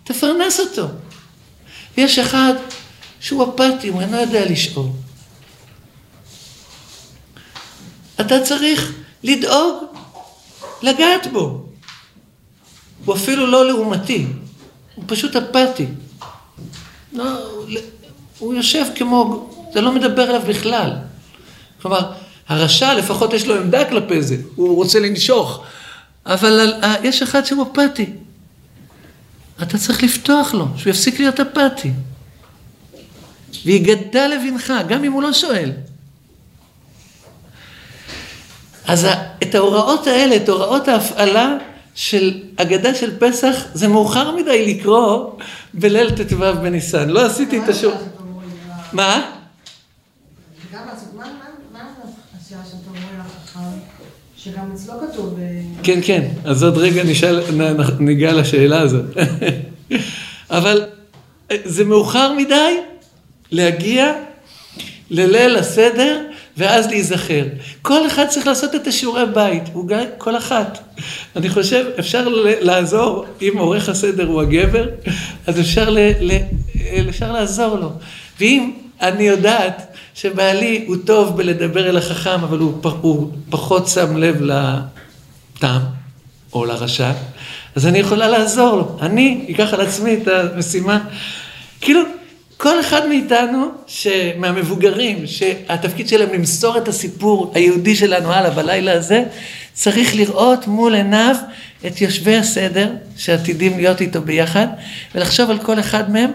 [0.05, 0.83] תפרנס אותו.
[1.97, 2.55] יש אחד
[3.21, 4.87] שהוא אפאתי, הוא אינו יודע לשאול.
[8.21, 9.85] אתה צריך לדאוג
[10.83, 11.65] לגעת בו.
[13.05, 14.27] הוא אפילו לא לעומתי,
[14.95, 15.87] הוא פשוט אפאתי.
[17.13, 17.25] לא,
[18.39, 20.93] הוא יושב כמו, זה לא מדבר אליו בכלל.
[21.83, 22.13] כלומר,
[22.49, 25.63] הרשע לפחות יש לו עמדה כלפי זה, הוא רוצה לנשוך.
[26.27, 28.07] אבל יש אחד שהוא אפאתי.
[29.63, 31.91] אתה צריך לפתוח לו, שהוא יפסיק להיות אפאתי.
[33.65, 35.73] ויגדל לבנך, גם אם הוא לא שואל.
[38.87, 39.07] אז
[39.43, 41.57] את ההוראות האלה, את הוראות ההפעלה
[41.95, 45.31] של אגדה של פסח, זה מאוחר מדי לקרוא
[45.75, 47.09] בליל ט"ו בניסן.
[47.09, 47.93] לא עשיתי את השור...
[48.93, 49.31] מה?
[54.37, 55.39] שגם אצלו כתוב...
[55.83, 57.43] כן, כן, אז עוד רגע נשאל,
[58.01, 59.05] ניגע לשאלה הזאת.
[60.51, 60.87] אבל
[61.65, 62.77] זה מאוחר מדי
[63.51, 64.13] להגיע
[65.11, 66.21] לליל הסדר
[66.57, 67.45] ואז להיזכר.
[67.83, 70.79] כל אחד צריך לעשות את השיעורי בית, הוא גיא, כל אחת.
[71.37, 72.29] אני חושב, אפשר
[72.61, 74.87] לעזור, אם עורך הסדר הוא הגבר,
[75.47, 76.33] אז אפשר, ל, ל,
[77.09, 77.93] אפשר לעזור לו.
[78.41, 84.43] ואם אני יודעת שבעלי הוא טוב בלדבר אל החכם, אבל הוא, הוא פחות שם לב
[84.43, 85.83] לטעם
[86.53, 87.13] או לרשע,
[87.77, 88.99] אז אני יכולה לעזור לו.
[89.01, 90.99] אני אקח על עצמי את המשימה.
[91.81, 92.01] כאילו,
[92.59, 93.71] כל אחד מאיתנו,
[94.37, 99.25] מהמבוגרים, שהתפקיד שלהם למסור את הסיפור היהודי שלנו הלאה בלילה הזה,
[99.73, 101.37] צריך לראות מול עיניו
[101.87, 104.67] את יושבי הסדר שעתידים להיות איתו ביחד,
[105.15, 106.31] ולחשוב על כל אחד מהם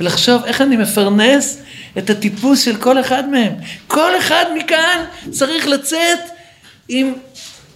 [0.00, 1.58] ולחשוב איך אני מפרנס
[1.98, 3.52] את הטיפוס של כל אחד מהם.
[3.86, 6.18] כל אחד מכאן צריך לצאת
[6.88, 7.12] עם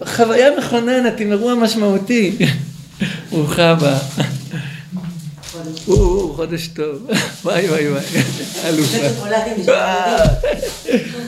[0.05, 2.37] חוויה מכוננת, עם אירוע משמעותי.
[3.31, 3.99] ברוכה הבאה.
[5.89, 7.07] או, חודש טוב.
[7.45, 8.03] וואי וואי וואי.
[8.65, 8.97] אלופה.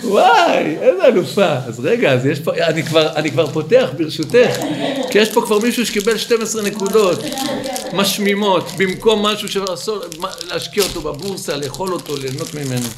[0.05, 1.55] וואי, איזה אלופה.
[1.67, 4.59] אז רגע, אז יש פה, אני כבר, אני כבר פותח ברשותך,
[5.11, 7.19] כי יש פה כבר מישהו שקיבל 12 נקודות
[7.93, 10.01] משמימות, במקום משהו שאסור
[10.49, 12.89] להשקיע אותו בבורסה, לאכול אותו, ליהנות ממנו.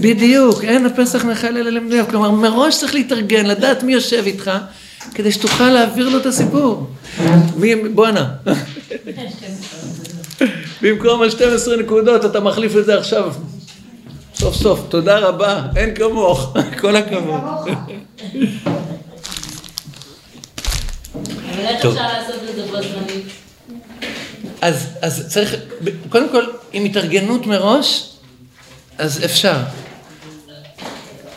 [0.00, 4.50] בדיוק, אין הפסח נחל אלא למדינה, כלומר מראש צריך להתארגן, לדעת מי יושב איתך,
[5.14, 6.86] כדי שתוכל להעביר לו את הסיפור.
[7.56, 8.28] מי, בואנה.
[10.82, 13.32] במקום ה-12 נקודות אתה מחליף את זה עכשיו.
[14.34, 17.40] סוף סוף, תודה רבה, אין כמוך, כל הכבוד.
[21.82, 21.96] טוב.
[25.02, 25.56] אז צריך,
[26.08, 28.09] קודם כל, עם התארגנות מראש,
[29.00, 29.56] אז אפשר.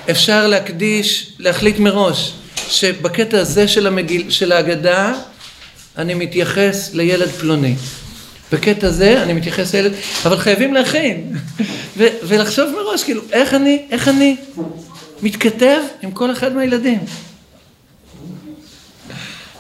[0.10, 2.34] אפשר להקדיש, להחליט מראש,
[2.68, 5.14] שבקטע הזה של, המגיל, של ההגדה,
[5.98, 7.76] אני מתייחס לילד פלוני.
[8.52, 9.92] בקטע הזה אני מתייחס לילד,
[10.26, 11.34] אבל חייבים להכין,
[11.98, 14.36] ו- ולחשוב מראש, כאילו, איך אני, איך אני
[15.22, 17.00] מתכתב עם כל אחד מהילדים.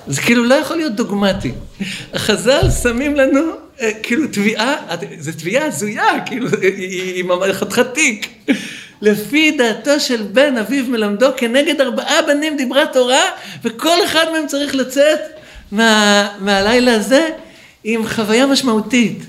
[0.08, 1.52] זה כאילו לא יכול להיות דוגמטי.
[2.14, 3.63] החז"ל שמים לנו
[4.04, 4.76] כאילו תביעה,
[5.20, 8.28] זו תביעה הזויה, כאילו היא חתיכת תיק.
[9.02, 13.22] לפי דעתו של בן אביו מלמדו כנגד ארבעה בנים דיברה תורה
[13.64, 15.20] וכל אחד מהם צריך לצאת
[15.72, 17.30] מה, מהלילה הזה
[17.84, 19.24] עם חוויה משמעותית.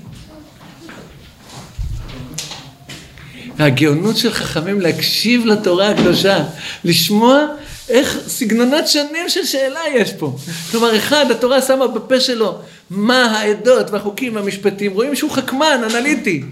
[3.57, 6.43] והגאונות של חכמים להקשיב לתורה הקדושה,
[6.83, 7.45] לשמוע
[7.89, 10.35] איך סגנונות שונים של שאלה יש פה.
[10.71, 12.57] כלומר, אחד, התורה שמה בפה שלו
[12.89, 16.43] מה העדות והחוקים והמשפטים, רואים שהוא חכמן, אנליטי.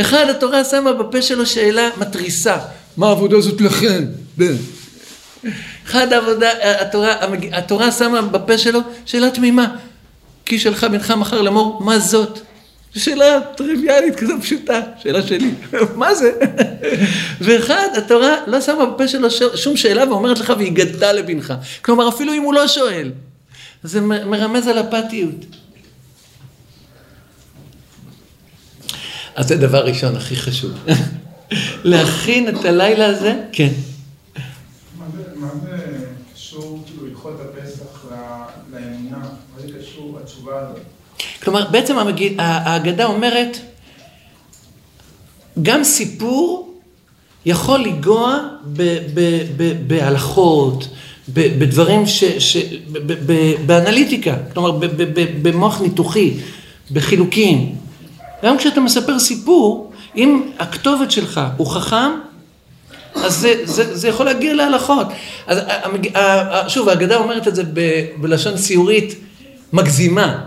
[0.00, 2.56] אחד, התורה שמה בפה שלו שאלה מתריסה,
[2.96, 4.04] מה העבודה הזאת לכן?
[5.86, 7.16] אחד, העבודה, התורה,
[7.52, 9.76] התורה שמה בפה שלו שאלה תמימה,
[10.44, 12.38] כי שלך בנך מחר לאמור, מה זאת?
[13.00, 15.50] שאלה טריוויאלית כזו פשוטה, שאלה שלי,
[15.94, 16.32] מה זה?
[17.40, 21.54] ואחד, התורה לא שמה בפה שלו שום שאלה ואומרת לך והגדת לבנך.
[21.82, 23.12] כלומר, אפילו אם הוא לא שואל,
[23.82, 25.46] זה מרמז על אפתיות.
[29.34, 30.72] אז זה דבר ראשון, הכי חשוב.
[31.84, 33.72] להכין את הלילה הזה, כן.
[34.96, 35.76] מה זה
[36.34, 38.06] קשור, כאילו, הלכות הפסח
[38.72, 39.18] לאמונה?
[39.18, 40.95] מה זה קשור התשובה הזאת?
[41.42, 41.96] כלומר, בעצם
[42.38, 43.58] ההגדה אומרת,
[45.62, 46.74] גם סיפור
[47.46, 48.38] יכול לנגוע
[49.86, 50.88] בהלכות,
[51.28, 52.24] בדברים ש...
[52.24, 52.56] ש
[53.66, 54.78] באנליטיקה, כלומר
[55.42, 56.34] במוח ניתוחי,
[56.90, 57.76] בחילוקים.
[58.44, 62.10] גם כשאתה מספר סיפור, אם הכתובת שלך הוא חכם,
[63.14, 65.06] אז זה, זה, זה יכול להגיע להלכות.
[65.46, 65.58] אז
[66.68, 67.62] שוב, ההגדה אומרת את זה
[68.16, 69.14] בלשון ציורית
[69.72, 70.46] מגזימה.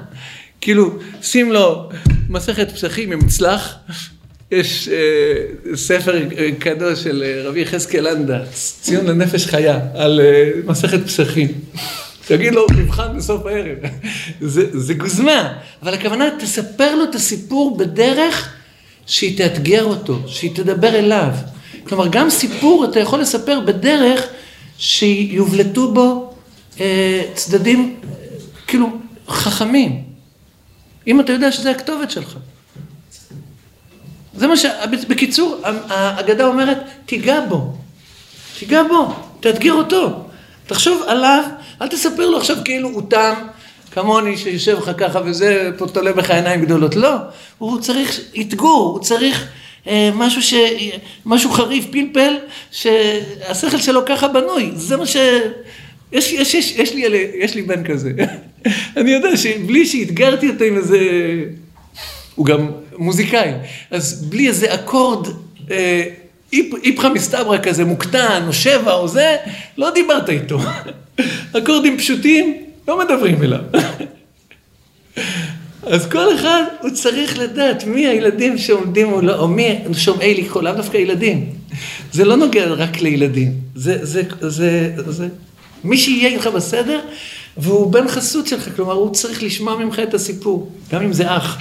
[0.61, 0.91] כאילו,
[1.21, 1.89] שים לו
[2.29, 3.75] מסכת פסחים עם צלח,
[4.51, 6.19] יש אה, ספר
[6.59, 8.39] קדוש של אה, רבי יחזקאל לנדה,
[8.81, 11.47] ציון לנפש חיה, על אה, מסכת פסחים.
[12.27, 13.77] תגיד לו, מבחן בסוף הערב.
[14.41, 18.49] זה, זה גוזמה, אבל הכוונה, תספר לו את הסיפור בדרך
[19.05, 21.31] שהיא תאתגר אותו, שהיא תדבר אליו.
[21.83, 24.27] כלומר, גם סיפור אתה יכול לספר בדרך
[24.77, 26.33] שיובלטו בו
[26.79, 28.15] אה, צדדים, אה,
[28.67, 28.89] כאילו,
[29.27, 30.08] חכמים.
[31.07, 32.37] אם אתה יודע שזה הכתובת שלך.
[34.35, 34.65] זה מה ש...
[35.09, 37.73] בקיצור, האגדה אומרת, תיגע בו.
[38.59, 40.23] תיגע בו, תאתגר אותו.
[40.67, 41.43] תחשוב עליו,
[41.81, 43.33] אל תספר לו עכשיו כאילו הוא תם,
[43.91, 46.95] כמוני שיושב לך ככה וזה, פה תולה בך עיניים גדולות.
[46.95, 47.15] לא,
[47.57, 49.47] הוא צריך אתגור, הוא צריך
[49.87, 50.53] אה, משהו, ש...
[51.25, 52.33] משהו חריף, פלפל,
[52.71, 54.71] שהשכל שלו ככה בנוי.
[54.75, 55.17] זה מה ש...
[56.11, 58.11] יש, יש, יש, יש, לי, יש לי בן כזה.
[58.97, 60.99] אני יודע שבלי שאתגרתי אותו עם איזה...
[62.35, 63.51] הוא גם מוזיקאי.
[63.91, 65.27] אז בלי איזה אקורד
[65.71, 66.03] אה,
[66.83, 69.35] איפכא מסתברא כזה, מוקטן, או שבע, או זה,
[69.77, 70.59] לא דיברת איתו.
[71.57, 73.59] אקורדים פשוטים, לא מדברים אליו.
[75.83, 80.73] אז כל אחד, הוא צריך לדעת מי הילדים שעומדים מולו, או מי שומעי לקרוא, לאו
[80.73, 81.49] דווקא ילדים.
[82.11, 83.53] זה לא נוגע רק לילדים.
[83.75, 85.27] זה, זה, זה, זה,
[85.83, 86.99] מי שיהיה איתך בסדר,
[87.59, 90.71] והוא בן חסות שלך, כלומר, הוא צריך לשמוע ממך את הסיפור.
[90.91, 91.57] גם אם זה אח,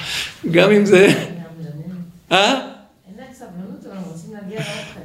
[0.51, 1.09] גם אם זה...
[2.33, 2.61] אה?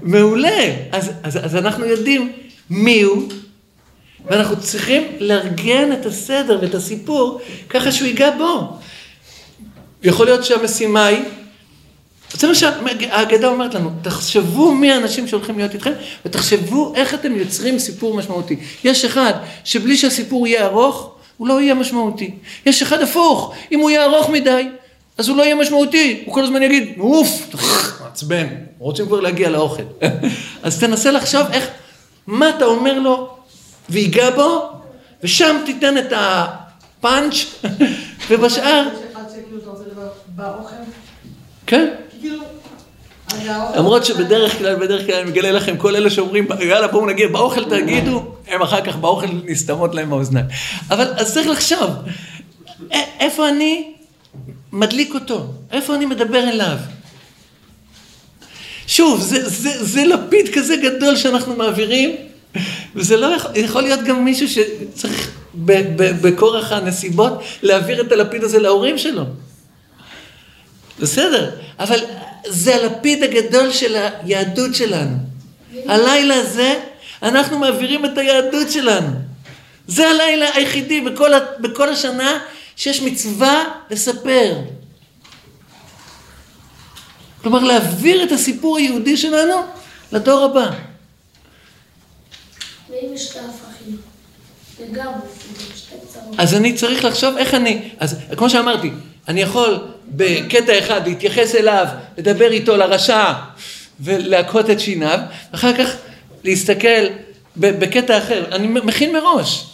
[0.01, 0.75] מעולה.
[0.91, 2.31] אז, אז, אז אנחנו יודעים
[2.69, 3.23] מי הוא,
[4.25, 8.77] ואנחנו צריכים לארגן את הסדר ואת הסיפור ככה שהוא ייגע בו.
[10.03, 11.23] יכול להיות שהמשימה היא,
[12.33, 15.91] זה מה שהאגדה אומרת לנו, תחשבו מי האנשים שהולכים להיות איתכם
[16.25, 18.55] ותחשבו איך אתם יוצרים סיפור משמעותי.
[18.83, 22.31] יש אחד שבלי שהסיפור יהיה ארוך, הוא לא יהיה משמעותי.
[22.65, 24.67] יש אחד הפוך, אם הוא יהיה ארוך מדי,
[25.17, 27.55] אז הוא לא יהיה משמעותי, הוא כל הזמן יגיד, אוף,
[28.03, 28.47] מעצבן,
[28.79, 29.83] רוצים כבר להגיע לאוכל.
[30.63, 31.67] אז תנסה לחשוב איך,
[32.27, 33.29] מה אתה אומר לו,
[33.89, 34.69] ויגע בו,
[35.23, 37.35] ושם תיתן את הפאנץ',
[38.29, 38.87] ובשאר...
[38.93, 40.75] יש אחד שכאילו אתה רוצה לדבר באוכל,
[41.67, 41.93] כן.
[42.23, 42.43] כאילו...
[43.75, 47.63] למרות שבדרך כלל, בדרך כלל אני מגלה לכם, כל אלה שאומרים, יאללה בואו נגיע באוכל
[47.63, 50.45] תגידו, הם אחר כך באוכל נסתמות להם האוזניים.
[50.89, 51.89] אבל אז צריך לחשוב,
[53.19, 53.93] איפה אני
[54.71, 55.45] מדליק אותו?
[55.71, 56.77] איפה אני מדבר אליו?
[58.87, 62.15] שוב, זה, זה, זה לפיד כזה גדול שאנחנו מעבירים,
[62.95, 65.31] וזה לא יכול, יכול להיות גם מישהו שצריך
[66.21, 67.33] בכורח הנסיבות
[67.63, 69.23] להעביר את הלפיד הזה להורים שלו.
[70.99, 71.99] בסדר, אבל
[72.47, 75.17] זה הלפיד הגדול של היהדות שלנו.
[75.87, 76.79] הלילה הזה,
[77.23, 79.09] אנחנו מעבירים את היהדות שלנו.
[79.87, 82.39] זה הלילה היחידי בכל, בכל השנה
[82.75, 84.55] שיש מצווה לספר.
[87.41, 89.55] כלומר, להעביר את הסיפור היהודי שלנו
[90.11, 90.69] לדור הבא.
[92.89, 93.97] ואם יש שתי הפכים?
[94.79, 95.11] וגם
[95.75, 96.35] שתי צרות.
[96.37, 98.91] אז אני צריך לחשוב איך אני, אז כמו שאמרתי,
[99.27, 101.85] אני יכול בקטע אחד להתייחס אליו,
[102.17, 103.33] לדבר איתו לרשע
[103.99, 105.19] ולהכות את שיניו,
[105.51, 105.89] ואחר כך
[106.43, 107.05] להסתכל
[107.57, 109.65] בקטע אחר, אני מכין מראש.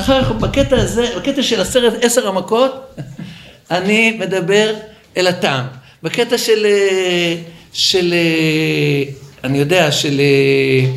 [0.00, 2.94] אחר כך בקטע הזה, בקטע של עשרת עשר המכות,
[3.70, 4.74] אני מדבר
[5.16, 5.64] אל הטעם.
[6.02, 7.36] בקטע של, אה,
[7.72, 9.12] של, אה,
[9.44, 10.90] אני יודע, של אה,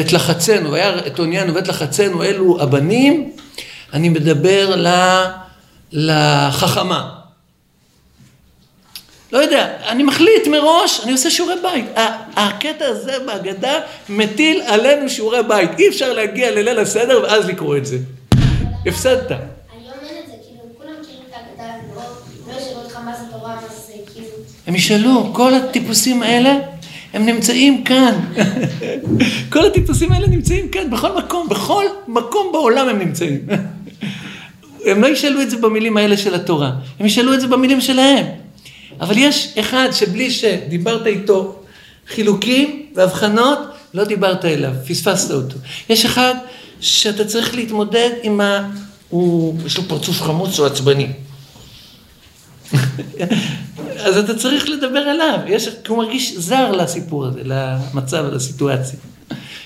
[0.00, 3.32] את לחצנו, והיה את עוניינו ואת לחצנו אלו הבנים,
[3.92, 4.88] אני מדבר ל,
[5.92, 7.20] לחכמה.
[9.32, 11.84] לא יודע, אני מחליט מראש, אני עושה שיעורי בית.
[12.36, 13.72] הקטע הזה בהגדה
[14.08, 15.70] מטיל עלינו שיעורי בית.
[15.78, 17.98] אי אפשר להגיע לליל הסדר ואז לקרוא את זה.
[18.86, 19.32] הפסדת.
[24.66, 26.58] הם ישאלו, כל הטיפוסים האלה,
[27.12, 28.20] הם נמצאים כאן.
[29.52, 33.38] כל הטיפוסים האלה נמצאים כאן, בכל מקום, בכל מקום בעולם הם נמצאים.
[34.86, 38.26] הם לא ישאלו את זה במילים האלה של התורה, הם ישאלו את זה במילים שלהם.
[39.00, 41.62] אבל יש אחד שבלי שדיברת איתו
[42.08, 43.58] חילוקים והבחנות,
[43.94, 45.56] לא דיברת אליו, פספסת אותו.
[45.88, 46.34] יש אחד
[46.80, 48.70] שאתה צריך להתמודד עם ה...
[49.08, 51.06] הוא, יש לו פרצוף חמוץ או עצבני.
[54.06, 58.98] אז אתה צריך לדבר אליו, יש, כי הוא מרגיש זר לסיפור הזה, למצב, לסיטואציה.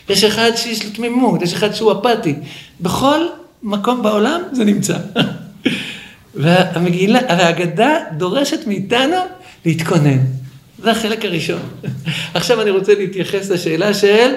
[0.09, 2.35] יש אחד שיש לו תמימות, יש אחד שהוא אפאתי.
[2.81, 3.27] בכל
[3.65, 4.97] מקום בעולם זה נמצא.
[6.35, 9.17] והמגילה, והאגדה דורשת מאיתנו
[9.65, 10.19] להתכונן.
[10.83, 11.61] זה החלק הראשון.
[12.35, 14.31] עכשיו אני רוצה להתייחס לשאלה של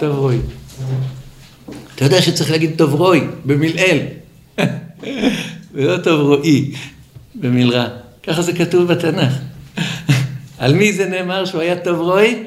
[0.00, 0.36] טוב רואי.
[1.94, 4.00] אתה יודע שצריך להגיד טוב רואי במלעיל,
[5.74, 6.72] ולא טוב רואי
[7.34, 7.86] במלרע.
[8.22, 9.32] ככה זה כתוב בתנ"ך.
[10.58, 12.42] על מי זה נאמר שהוא היה טוב רואי?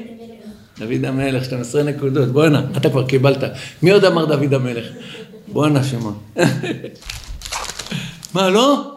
[0.79, 2.29] דוד המלך, 12 נקודות.
[2.29, 3.43] בואנה, אתה כבר קיבלת.
[3.83, 4.85] מי עוד אמר דוד המלך?
[5.55, 6.19] בואנה שמעון.
[8.33, 8.91] מה, לא?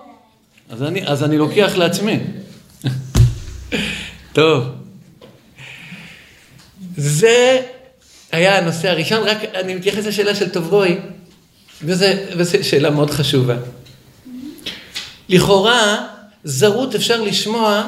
[0.71, 2.19] אז אני, אז אני לוקח לעצמי.
[4.33, 4.65] טוב.
[6.97, 7.61] זה
[8.33, 10.99] היה הנושא הראשון, רק אני מתייחס לשאלה של טוברוי,
[11.83, 12.07] וזו
[12.63, 13.57] שאלה מאוד חשובה.
[15.29, 16.07] לכאורה,
[16.45, 17.83] זרות אפשר לשמוע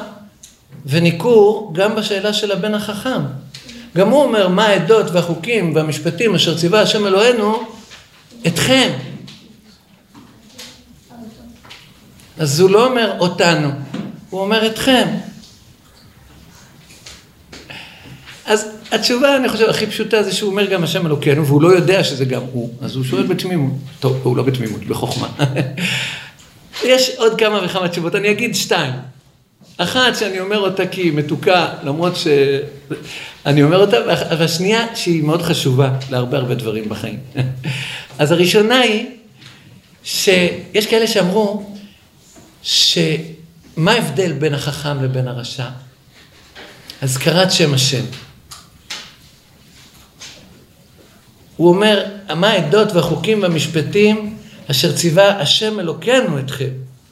[0.85, 3.21] וניכור גם בשאלה של הבן החכם.
[3.97, 7.80] גם הוא אומר, מה העדות והחוקים והמשפטים אשר ציווה השם אלוהינו
[8.47, 8.91] אתכם.
[12.37, 13.69] אז הוא לא אומר אותנו,
[14.29, 15.07] הוא אומר אתכם.
[18.45, 22.03] אז התשובה, אני חושב, הכי פשוטה זה שהוא אומר גם השם אלוקינו, והוא לא יודע
[22.03, 23.73] שזה גם הוא, אז הוא שואל בתמימות.
[23.99, 25.27] טוב, הוא לא בתמימות, בחוכמה.
[26.83, 28.93] יש עוד כמה וכמה תשובות, אני אגיד שתיים.
[29.77, 33.97] אחת שאני אומר אותה כי היא מתוקה, למרות שאני אומר אותה,
[34.39, 37.19] והשנייה שהיא מאוד חשובה להרבה הרבה דברים בחיים.
[38.21, 39.05] אז הראשונה היא,
[40.03, 41.75] שיש כאלה שאמרו,
[42.63, 45.69] שמה ההבדל בין החכם לבין הרשע?
[47.01, 48.05] הזכרת שם השם.
[51.57, 54.37] הוא אומר, מה העדות והחוקים והמשפטים
[54.71, 56.69] אשר ציווה השם אלוקינו אתכם.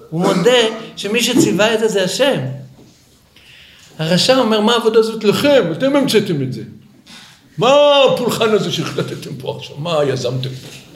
[0.09, 0.61] הוא מודה
[0.95, 2.39] שמי שציווה את זה זה השם.
[3.99, 5.63] הרשע אומר, מה העבודה הזאת לכם?
[5.71, 6.61] אתם המצאתם את זה.
[7.57, 7.69] מה
[8.13, 9.77] הפולחן הזה שהחלטתם פה עכשיו?
[9.77, 10.88] מה יזמתם פה?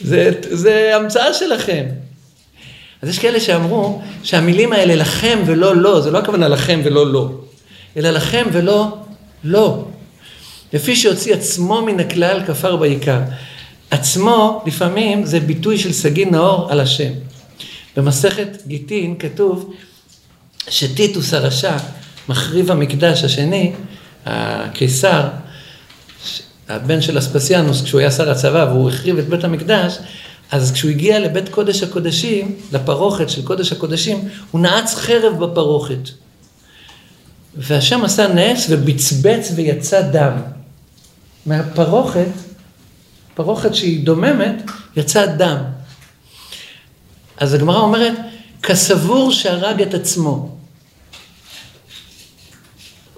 [0.00, 1.84] זה, זה המצאה שלכם.
[3.02, 7.30] אז יש כאלה שאמרו שהמילים האלה לכם ולא לא, זה לא הכוונה לכם ולא לא,
[7.96, 8.98] אלא לכם ולא
[9.44, 9.84] לא.
[10.72, 13.20] לפי שהוציא עצמו מן הכלל כפר בעיקר.
[13.90, 17.12] עצמו לפעמים זה ביטוי של סגי נאור על השם.
[17.96, 19.74] במסכת גיטין כתוב
[20.68, 21.76] שטיטוס הרשע,
[22.28, 23.72] מחריב המקדש השני,
[24.26, 25.28] הקיסר,
[26.68, 29.98] הבן של אספסיאנוס, כשהוא היה שר הצבא והוא החריב את בית המקדש,
[30.50, 36.08] אז כשהוא הגיע לבית קודש הקודשים, לפרוכת של קודש הקודשים, הוא נעץ חרב בפרוכת.
[37.56, 40.32] והשם עשה נס ובצבץ ויצא דם.
[41.46, 42.28] מהפרוכת,
[43.34, 44.62] פרוכת שהיא דוממת,
[44.96, 45.58] יצא דם.
[47.36, 48.14] אז הגמרא אומרת,
[48.62, 50.56] כסבור שהרג את עצמו.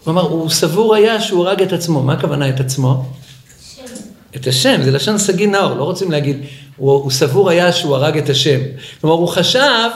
[0.04, 2.02] כלומר, הוא סבור היה שהוא הרג את עצמו.
[2.02, 3.12] מה הכוונה את עצמו?
[4.36, 6.36] את השם, זה לשון סגי נאור, לא רוצים להגיד,
[6.76, 8.60] הוא, הוא סבור היה שהוא הרג את השם.
[9.00, 9.90] כלומר, הוא חשב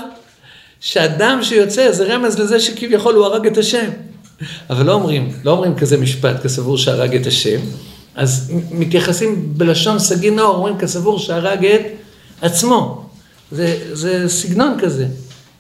[0.81, 3.91] שהדם שיוצא זה רמז לזה שכביכול הוא הרג את השם.
[4.71, 7.61] אבל לא אומרים, לא אומרים כזה משפט, כסבור שהרג את השם.
[8.15, 11.81] אז מתייחסים בלשון סגי נאור, אומרים כסבור שהרג את
[12.43, 13.05] עצמו.
[13.53, 15.07] זה, זה סגנון כזה,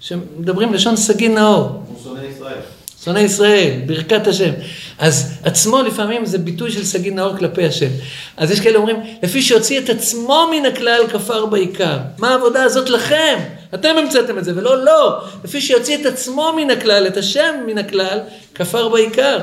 [0.00, 1.68] שמדברים לשון סגי נאור.
[1.88, 2.60] הוא שונא ישראל.
[3.04, 4.50] שונא ישראל, ברכת השם.
[4.98, 7.88] אז עצמו לפעמים זה ביטוי של סגי נאור כלפי השם.
[8.36, 11.98] אז יש כאלה אומרים, לפי שהוציא את עצמו מן הכלל כפר בעיקר.
[12.18, 13.38] מה העבודה הזאת לכם?
[13.74, 15.24] אתם המצאתם את זה, ולא לא.
[15.44, 18.20] לפי שיוציא את עצמו מן הכלל, את השם מן הכלל,
[18.54, 19.38] כפר בעיקר.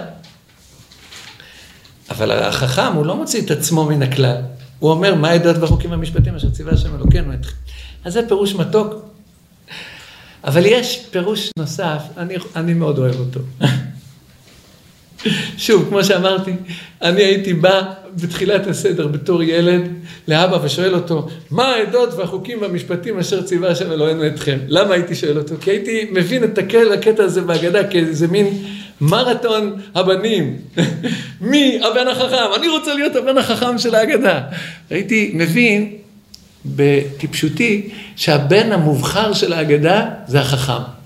[2.10, 4.38] אבל החכם, הוא לא מוציא את עצמו מן הכלל.
[4.80, 7.56] הוא אומר, מה העדות והחוקים והמשפטים אשר ציווה השם אלוקינו אתכם.
[8.06, 8.93] אז זה פירוש מתוק.
[10.43, 13.39] אבל יש פירוש נוסף, אני, אני מאוד אוהב אותו.
[15.57, 16.51] שוב, כמו שאמרתי,
[17.01, 17.82] אני הייתי בא
[18.22, 19.82] בתחילת הסדר בתור ילד
[20.28, 24.57] לאבא ושואל אותו, מה העדות והחוקים והמשפטים אשר ציווה השם אלוהינו אתכם?
[24.67, 25.55] למה הייתי שואל אותו?
[25.61, 28.47] כי הייתי מבין את הקטע, הזה בהגדה כאיזה מין
[29.01, 30.57] מרתון הבנים.
[31.41, 32.53] מי הבן החכם?
[32.57, 34.41] אני רוצה להיות הבן החכם של ההגדה.
[34.89, 35.91] הייתי מבין
[36.65, 41.01] בטיפשותי שהבן המובחר של ההגדה זה החכם.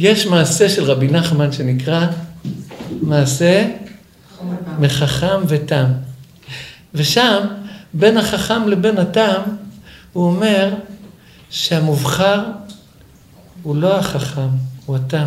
[0.00, 2.06] יש מעשה של רבי נחמן שנקרא
[3.02, 3.68] מעשה
[4.78, 5.84] מחכם ותם.
[6.94, 7.38] ושם,
[7.94, 9.40] בין החכם לבין התם,
[10.12, 10.74] הוא אומר
[11.50, 12.42] שהמובחר
[13.62, 14.48] הוא לא החכם,
[14.86, 15.26] הוא התם.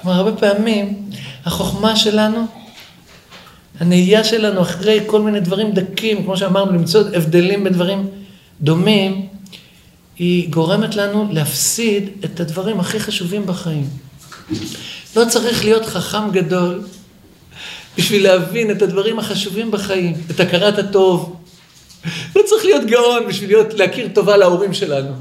[0.00, 1.10] כלומר, הרבה פעמים
[1.44, 2.46] החוכמה שלנו,
[3.80, 8.08] הנהייה שלנו אחרי כל מיני דברים דקים, כמו שאמרנו, למצוא הבדלים בין דברים
[8.60, 9.26] דומים,
[10.20, 13.88] היא גורמת לנו להפסיד את הדברים הכי חשובים בחיים.
[15.16, 16.80] לא צריך להיות חכם גדול
[17.98, 21.36] בשביל להבין את הדברים החשובים בחיים, את הכרת הטוב.
[22.36, 25.12] לא צריך להיות גאון בשביל להיות, להכיר טובה להורים שלנו.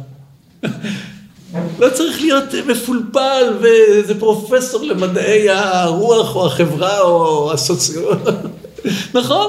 [1.79, 8.33] לא צריך להיות מפולפל ואיזה פרופסור למדעי הרוח או החברה או הסוציולוגיה.
[9.19, 9.47] נכון?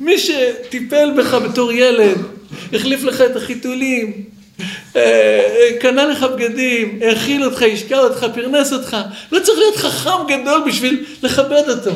[0.00, 2.18] מי שטיפל בך בתור ילד,
[2.72, 4.37] החליף לך את החיתולים,
[5.80, 8.96] קנה לך בגדים, האכיל אותך, השקע אותך, פרנס אותך.
[9.32, 11.90] לא צריך להיות חכם גדול בשביל לכבד אותו.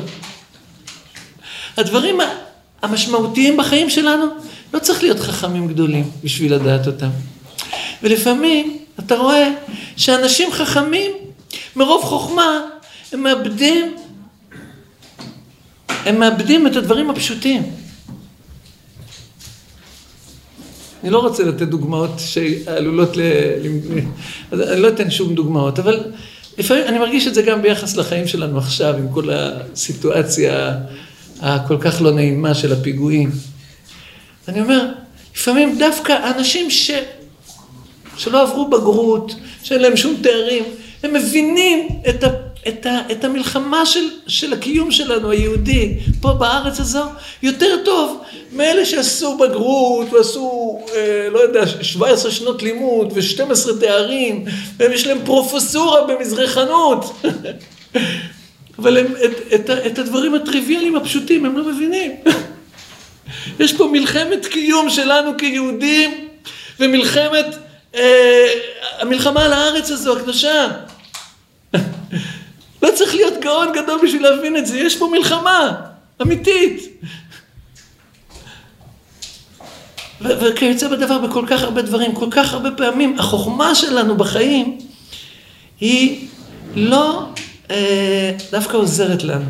[1.77, 2.21] הדברים
[2.83, 4.27] המשמעותיים בחיים שלנו,
[4.75, 7.09] לא צריך להיות חכמים גדולים בשביל לדעת אותם.
[8.03, 9.49] ולפעמים אתה רואה
[9.97, 11.11] שאנשים חכמים,
[11.77, 12.61] מרוב חוכמה,
[13.13, 13.97] הם מאבדים,
[15.89, 17.82] הם מאבדים את הדברים הפשוטים.
[21.03, 23.21] אני לא רוצה לתת דוגמאות שעלולות ל...
[24.51, 26.01] אז אני לא אתן שום דוגמאות, אבל
[26.59, 30.77] לפעמים אני מרגיש את זה גם ביחס לחיים שלנו עכשיו, עם כל הסיטואציה
[31.41, 33.31] הכל כך לא נעימה של הפיגועים.
[34.49, 34.87] אני אומר,
[35.35, 36.91] לפעמים דווקא אנשים ש...
[38.17, 40.65] שלא עברו בגרות, שאין להם שום תארים,
[41.03, 42.29] הם מבינים את, ה,
[42.69, 47.05] את, ה, את המלחמה של, של הקיום שלנו, היהודי, פה בארץ הזו,
[47.43, 48.23] יותר טוב
[48.53, 54.45] מאלה שעשו בגרות ועשו, אה, לא יודע, 17 שנות לימוד ו-12 תארים,
[54.77, 57.05] ויש להם פרופסורה במזרחנות.
[58.79, 62.13] אבל הם, את, את, את הדברים הטריוויאליים הפשוטים הם לא מבינים.
[63.61, 66.29] יש פה מלחמת קיום שלנו כיהודים,
[66.81, 67.47] ומלחמת
[67.95, 68.49] אה,
[68.99, 70.69] המלחמה על הארץ הזו, הקדושה.
[72.83, 75.73] לא צריך להיות גאון גדול בשביל להבין את זה, יש פה מלחמה
[76.23, 77.03] אמיתית.
[80.23, 84.79] וכיוצא בדבר בכל כך הרבה דברים, כל כך הרבה פעמים, החוכמה שלנו בחיים
[85.81, 86.29] היא
[86.75, 87.29] לא
[87.71, 89.45] אה, דווקא עוזרת לנו.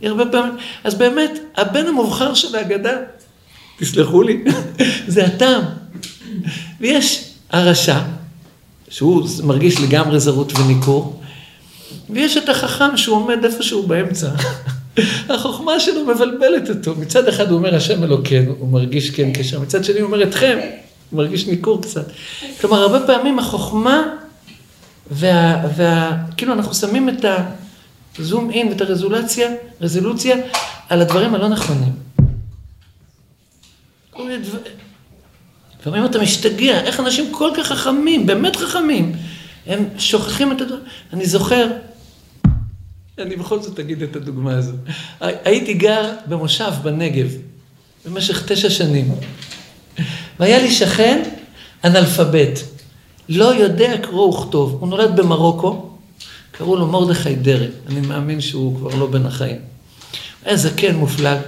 [0.00, 2.96] היא הרבה פעמים, אז באמת, הבן המובחר של ההגדה,
[3.78, 4.44] תסלחו לי,
[5.06, 5.62] זה הטעם.
[6.80, 7.98] ויש הרשע,
[8.88, 11.20] שהוא מרגיש לגמרי זרות וניכור,
[12.10, 14.28] ויש את החכם שהוא עומד איפשהו באמצע.
[15.28, 16.94] החוכמה שלו מבלבלת אותו.
[16.94, 20.58] מצד אחד הוא אומר השם אלוקינו, הוא מרגיש כן קשר, מצד שני הוא אומר אתכם,
[21.10, 22.06] הוא מרגיש ניכור קצת.
[22.60, 24.02] כלומר, הרבה פעמים החוכמה
[25.10, 25.66] וה...
[25.76, 27.24] וה כאילו אנחנו שמים את
[28.18, 30.36] הזום אין ואת הרזולוציה, רזולוציה
[30.88, 31.92] על הדברים הלא נכונים.
[35.80, 39.12] לפעמים אתה משתגע, איך אנשים כל כך חכמים, באמת חכמים,
[39.66, 40.82] הם שוכחים את הדברים.
[41.12, 41.66] אני זוכר,
[43.18, 44.72] אני בכל זאת אגיד את הדוגמה הזו.
[45.20, 47.28] הייתי גר במושב בנגב
[48.04, 49.14] במשך תשע שנים,
[50.40, 51.22] והיה לי שכן
[51.84, 52.64] אנאלפבית,
[53.28, 54.76] לא יודע קרוא וכתוב.
[54.80, 55.90] הוא נולד במרוקו,
[56.50, 59.58] קראו לו מרדכי דרעי, אני מאמין שהוא כבר לא בין החיים.
[60.44, 61.38] היה זקן מופלג,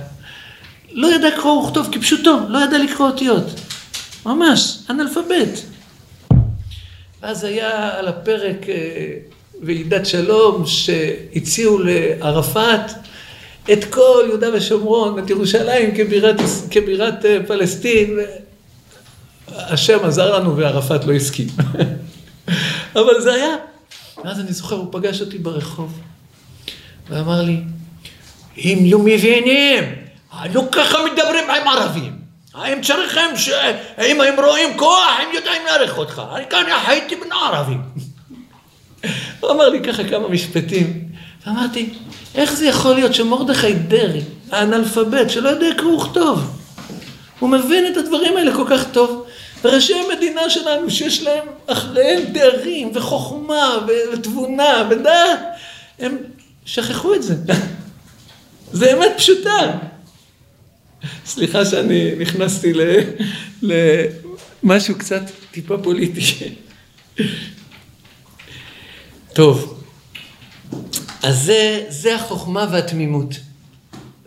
[0.92, 3.44] לא ידע קרוא וכתוב כפשוטו, לא ידע לקרוא אותיות.
[4.26, 5.66] ממש, אנאלפבית.
[7.22, 8.74] ואז היה על הפרק אה,
[9.62, 12.90] ועידת שלום שהציעו לערפאת
[13.72, 16.36] את כל יהודה ושומרון, את ירושלים כבירת,
[16.70, 18.18] כבירת אה, פלסטין.
[19.48, 21.46] השם עזר לנו וערפאת לא הסכים.
[23.00, 23.56] אבל זה היה.
[24.24, 26.00] ואז אני זוכר, הוא פגש אותי ברחוב
[27.10, 27.60] ואמר לי,
[28.56, 29.84] אם לא מבינים,
[30.52, 32.12] לא ככה מדברים עם ערבים.
[32.54, 33.50] הם צריכים ש...
[33.98, 36.22] אם הם רואים כוח, הם יודעים להעריך אותך.
[36.34, 37.82] אני כאן חייתי בין הערבים.
[39.46, 41.08] הוא אמר לי ככה כמה משפטים,
[41.46, 41.88] ואמרתי,
[42.34, 44.20] איך זה יכול להיות שמרדכי דרעי,
[44.50, 46.40] האנאלפבית, שלא יודע קרוא וכתוב,
[47.38, 49.26] הוא מבין את הדברים האלה כל כך טוב,
[49.64, 53.78] וראשי המדינה שלנו, שיש להם אחריהם תארים וחוכמה
[54.12, 55.40] ותבונה ודעת,
[55.98, 56.16] הם
[56.64, 57.34] שכחו את זה.
[58.72, 59.78] זה אמת פשוטה.
[61.26, 62.72] סליחה שאני נכנסתי
[63.62, 66.54] למשהו קצת טיפה פוליטי.
[69.36, 69.82] טוב,
[71.22, 73.34] אז זה, זה החוכמה והתמימות.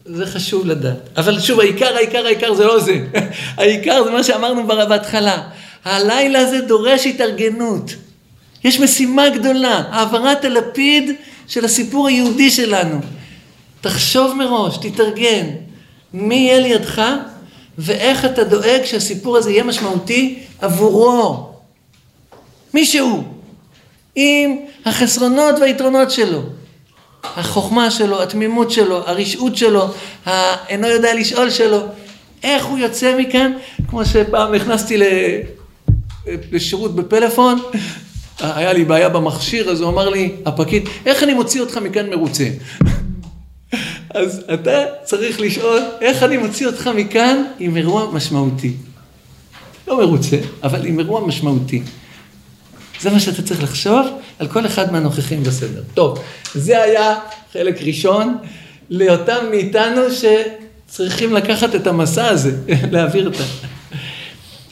[0.06, 0.98] זה חשוב לדעת.
[1.18, 3.06] אבל שוב, העיקר, העיקר, העיקר זה לא זה.
[3.58, 5.44] העיקר זה מה שאמרנו בהתחלה.
[5.86, 7.96] הלילה הזה דורש התארגנות.
[8.64, 11.12] יש משימה גדולה, העברת הלפיד
[11.48, 13.00] של הסיפור היהודי שלנו.
[13.82, 15.46] תחשוב מראש, תתארגן.
[16.14, 17.02] מי יהיה לידך
[17.78, 21.50] ואיך אתה דואג שהסיפור הזה יהיה משמעותי עבורו.
[22.74, 23.39] מישהו.
[24.22, 24.56] עם
[24.86, 26.42] החסרונות והיתרונות שלו.
[27.24, 29.88] החוכמה שלו, התמימות שלו, הרשעות שלו,
[30.26, 31.82] האינו יודע לשאול שלו.
[32.44, 33.52] איך הוא יוצא מכאן?
[33.88, 34.98] כמו שפעם נכנסתי
[36.52, 37.60] לשירות בפלאפון,
[38.40, 42.48] היה לי בעיה במכשיר, אז הוא אמר לי, הפקיד, איך אני מוציא אותך מכאן מרוצה?
[44.10, 48.74] אז אתה צריך לשאול, איך אני מוציא אותך מכאן עם אירוע משמעותי.
[49.88, 51.82] לא מרוצה, אבל עם אירוע משמעותי.
[53.02, 54.08] זה מה שאתה צריך לחשוב
[54.40, 55.82] על כל אחד מהנוכחים בסדר.
[55.94, 56.20] טוב,
[56.54, 57.20] זה היה
[57.54, 58.38] חלק ראשון
[58.90, 62.52] לאותם מאיתנו שצריכים לקחת את המסע הזה,
[62.92, 63.44] להעביר אותה.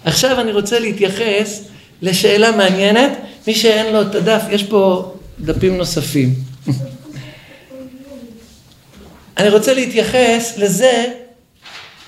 [0.06, 1.64] עכשיו אני רוצה להתייחס
[2.02, 3.12] לשאלה מעניינת.
[3.48, 6.34] מי שאין לו את הדף, יש פה דפים נוספים.
[9.38, 11.06] אני רוצה להתייחס לזה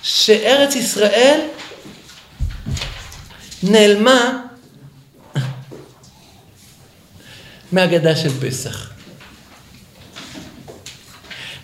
[0.04, 1.40] שארץ ישראל
[3.64, 4.49] נעלמה
[7.72, 8.90] מהגדה של פסח.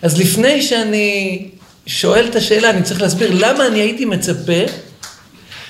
[0.02, 1.48] אז לפני שאני
[1.86, 4.62] שואל את השאלה, אני צריך להסביר למה אני הייתי מצפה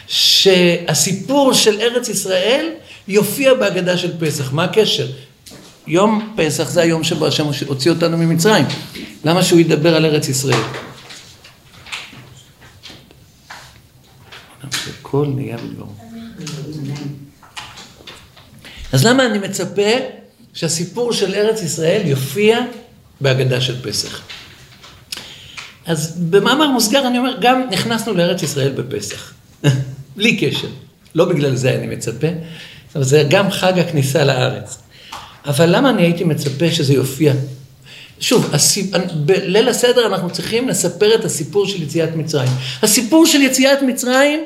[0.07, 2.71] שהסיפור של ארץ ישראל
[3.09, 4.53] יופיע בהגדה של פסח.
[4.53, 5.07] מה הקשר?
[5.87, 8.65] יום פסח זה היום שבו השם הוציא אותנו ממצרים.
[9.25, 10.63] למה שהוא ידבר על ארץ ישראל?
[18.93, 19.83] אז למה אני מצפה
[20.57, 22.59] שהסיפור של ארץ ישראל יופיע
[23.21, 24.21] בהגדה של פסח?
[25.87, 29.33] אז במאמר מוסגר אני אומר, גם נכנסנו לארץ ישראל בפסח.
[30.17, 30.69] בלי קשר.
[31.15, 32.27] לא בגלל זה אני מצפה,
[32.95, 34.79] אבל זה גם חג הכניסה לארץ.
[35.47, 37.33] אבל למה אני הייתי מצפה שזה יופיע?
[38.21, 38.97] שוב, הסיפ...
[39.15, 42.51] בליל הסדר אנחנו צריכים לספר את הסיפור של יציאת מצרים.
[42.83, 44.41] הסיפור של יציאת מצרים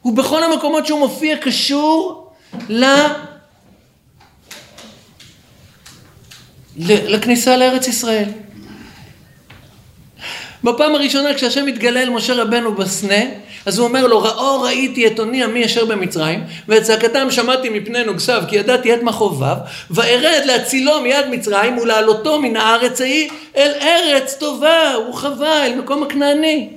[0.00, 2.30] הוא בכל המקומות שהוא מופיע קשור
[2.68, 2.84] ל...
[6.78, 8.28] לכניסה לארץ ישראל.
[10.64, 13.24] בפעם הראשונה כשהשם מתגלה אל משה רבנו בסנה,
[13.66, 18.04] אז הוא אומר לו, ראו ראיתי את עוני עמי אשר במצרים, ואת צעקתם שמעתי מפני
[18.04, 19.56] נוגסיו, כי ידעתי את מכאוביו,
[19.90, 26.68] וארד להצילו מיד מצרים ולהעלותו מן הארץ ההיא אל ארץ טובה ורחבה, אל מקום הכנעני.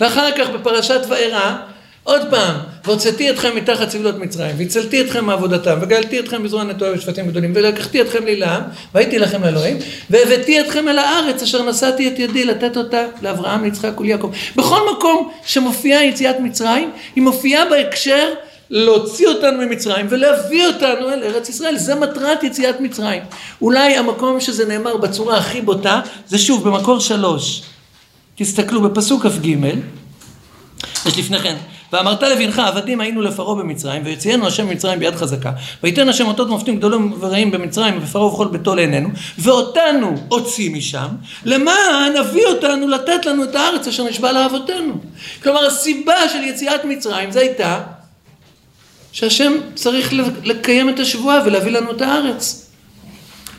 [0.00, 1.56] ואחר כך בפרשת וארא,
[2.06, 7.28] עוד פעם, והוצאתי אתכם מתחת סבלות מצרים, והצלתי אתכם מעבודתם, וגאלתי אתכם בזרוע נטועה ושפטים
[7.28, 8.40] גדולים, ולקחתי אתכם לי
[8.94, 9.76] והייתי לכם לאלוהים,
[10.10, 14.30] והבאתי אתכם אל הארץ אשר נשאתי את ידי לתת אותה לאברהם, ליצחק וליעקב.
[14.56, 18.28] בכל מקום שמופיעה יציאת מצרים, היא מופיעה בהקשר
[18.70, 21.76] להוציא אותנו ממצרים ולהביא אותנו אל ארץ ישראל.
[21.76, 23.22] זה מטרת יציאת מצרים.
[23.62, 27.62] אולי המקום שזה נאמר בצורה הכי בוטה, זה שוב במקור שלוש.
[28.34, 29.46] תסתכלו בפסוק כ"ג,
[31.06, 31.56] יש לפני כן,
[31.96, 36.76] ואמרת לבנך עבדים היינו לפרעה במצרים ויוציאנו השם ממצרים ביד חזקה וייתן השם אותות מופתים
[36.76, 41.06] גדולים ורעים במצרים ופרעה וכל ביתו לעינינו ואותנו הוציא משם
[41.44, 44.94] למען הביא אותנו לתת לנו את הארץ אשר נשבע לאבותינו.
[45.42, 47.80] כלומר הסיבה של יציאת מצרים זה הייתה
[49.12, 50.12] שהשם צריך
[50.44, 52.70] לקיים את השבועה ולהביא לנו את הארץ.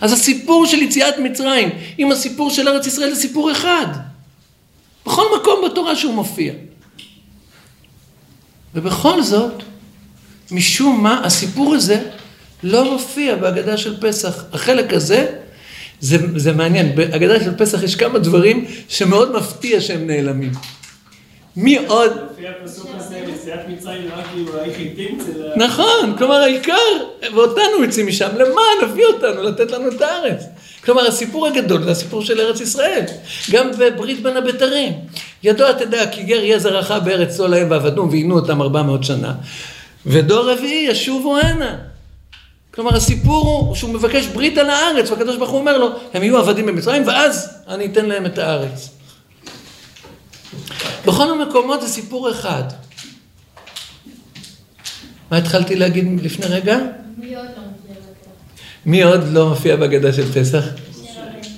[0.01, 3.85] אז הסיפור של יציאת מצרים עם הסיפור של ארץ ישראל זה סיפור אחד.
[5.05, 6.53] בכל מקום בתורה שהוא מופיע
[8.77, 9.63] ובכל זאת,
[10.51, 12.01] משום מה הסיפור הזה
[12.63, 14.43] לא מופיע בהגדה של פסח.
[14.53, 15.25] החלק הזה,
[15.99, 20.51] זה, זה מעניין, בהגדה של פסח יש כמה דברים שמאוד מפתיע שהם נעלמים.
[21.59, 22.11] מי עוד?
[22.31, 25.31] לפי הפסוק הזה, יציאת מצרים רק כאילו היחידים אצל...
[25.55, 26.73] נכון, כלומר העיקר,
[27.35, 30.43] ואותנו יוצאים משם, למען הביא אותנו, לתת לנו את הארץ.
[30.85, 33.03] כלומר הסיפור הגדול זה הסיפור של ארץ ישראל.
[33.51, 34.93] גם בברית בין הבתרים.
[35.43, 39.33] ידוע תדע כי גר יהיה זרעך בארץ צול להם ועבדום ועינו אותם ארבע מאות שנה.
[40.05, 41.75] ודור רביעי ישובו הנה.
[42.73, 46.37] כלומר הסיפור הוא שהוא מבקש ברית על הארץ והקדוש ברוך הוא אומר לו הם יהיו
[46.37, 48.96] עבדים במצרים ואז אני אתן להם את הארץ.
[51.07, 52.63] בכל המקומות זה סיפור אחד.
[55.31, 56.77] מה התחלתי להגיד לפני רגע?
[58.85, 59.97] מי עוד לא מופיע בגדה?
[59.99, 60.63] לא בהגדה של פסח?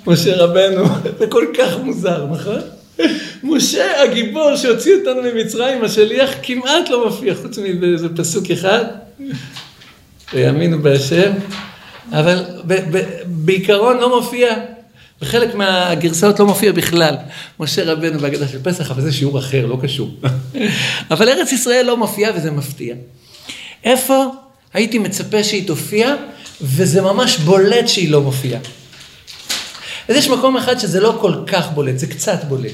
[0.08, 0.86] משה רבנו.
[1.20, 2.60] זה כל כך מוזר, נכון?
[3.56, 8.86] משה הגיבור שהוציא אותנו ממצרים, השליח כמעט לא מופיע, חוץ מאיזה פסוק אחד.
[10.34, 11.32] ויאמינו בהשם.
[12.12, 14.56] אבל ב- ב- בעיקרון לא מופיע.
[15.22, 17.16] בחלק מהגרסאות לא מופיע בכלל.
[17.60, 20.12] משה רבנו בהגדה של פסח, אבל זה שיעור אחר, לא קשור.
[21.12, 22.96] אבל ארץ ישראל לא מופיעה וזה מפתיע.
[23.84, 24.26] איפה
[24.74, 26.16] הייתי מצפה שהיא תופיע,
[26.62, 28.62] וזה ממש בולט שהיא לא מופיעה.
[30.10, 32.72] אז יש מקום אחד שזה לא כל כך בולט, זה קצת בולט.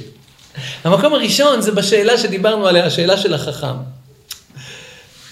[0.83, 3.75] המקום הראשון זה בשאלה שדיברנו עליה, השאלה של החכם.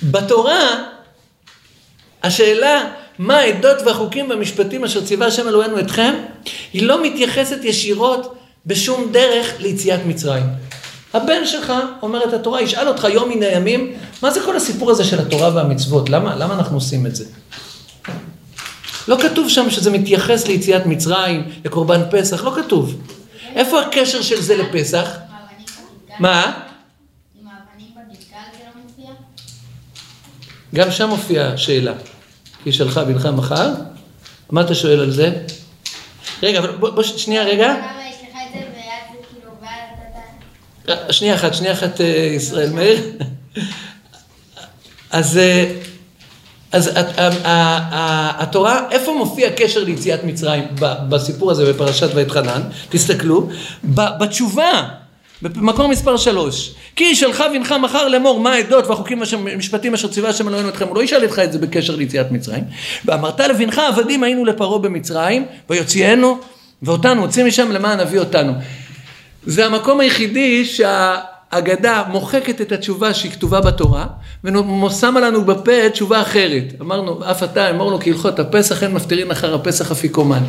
[0.03, 0.83] בתורה,
[2.23, 2.83] השאלה
[3.19, 6.13] מה העדות והחוקים והמשפטים אשר ציווה השם אלוהינו אתכם,
[6.73, 8.35] היא לא מתייחסת ישירות
[8.65, 10.43] בשום דרך ליציאת מצרים.
[11.13, 15.19] הבן שלך, אומרת התורה, ישאל אותך יום מן הימים, מה זה כל הסיפור הזה של
[15.19, 16.09] התורה והמצוות?
[16.09, 17.25] למה, למה אנחנו עושים את זה?
[19.07, 23.01] לא כתוב שם שזה מתייחס ליציאת מצרים, לקורבן פסח, לא כתוב.
[23.55, 25.09] איפה הקשר של זה לפסח?
[26.19, 26.41] מה?
[27.41, 29.13] עם האבנים בגלגל זה לא מופיע?
[30.75, 31.93] גם שם מופיעה שאלה.
[32.63, 33.69] כי שלך בנך מחר?
[34.51, 35.31] מה אתה שואל על זה?
[36.43, 37.75] רגע, אבל בוא, בוא שנייה רגע.
[40.85, 41.13] כאילו, אתה...
[41.13, 42.05] שנייה אחת, שנייה אחת, אה,
[42.35, 42.99] ישראל מאיר.
[45.11, 45.71] אז, אה,
[46.71, 46.91] אז
[48.37, 50.63] התורה, איפה מופיע קשר ליציאת מצרים
[51.09, 52.61] בסיפור הזה בפרשת ואתחנן?
[52.89, 53.49] תסתכלו,
[53.93, 54.89] בתשובה,
[55.43, 60.47] במקור מספר שלוש, כי שלך בנך מחר לאמור מה העדות והחוקים והמשפטים אשר ציווה השם
[60.47, 62.63] אלוהינו אתכם, הוא לא ישאל אותך את זה בקשר ליציאת מצרים,
[63.05, 66.37] ואמרת לבנך עבדים היינו לפרעה במצרים, ויוציאנו,
[66.81, 68.53] ואותנו הוציא משם למען אביא אותנו.
[69.45, 74.05] זה המקום היחידי שהאגדה מוחקת את התשובה שהיא כתובה בתורה,
[74.43, 76.63] ושמה לנו בפה תשובה אחרת.
[76.81, 80.43] אמרנו, אף אתה אמור לו כהלכות הפסח, אין מפטירין אחר הפסח אפיקומן.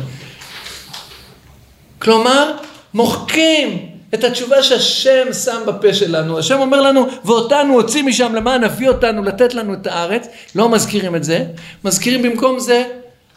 [1.99, 2.51] כלומר,
[2.93, 6.39] מוחקים את התשובה שהשם שם בפה שלנו.
[6.39, 10.27] השם אומר לנו, ואותנו הוציא משם למען נביא אותנו לתת לנו את הארץ.
[10.55, 11.45] לא מזכירים את זה.
[11.83, 12.83] מזכירים במקום זה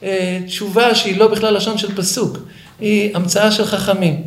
[0.03, 2.39] אה, תשובה שהיא לא בכלל לשון של פסוק.
[2.81, 4.23] היא המצאה של חכמים.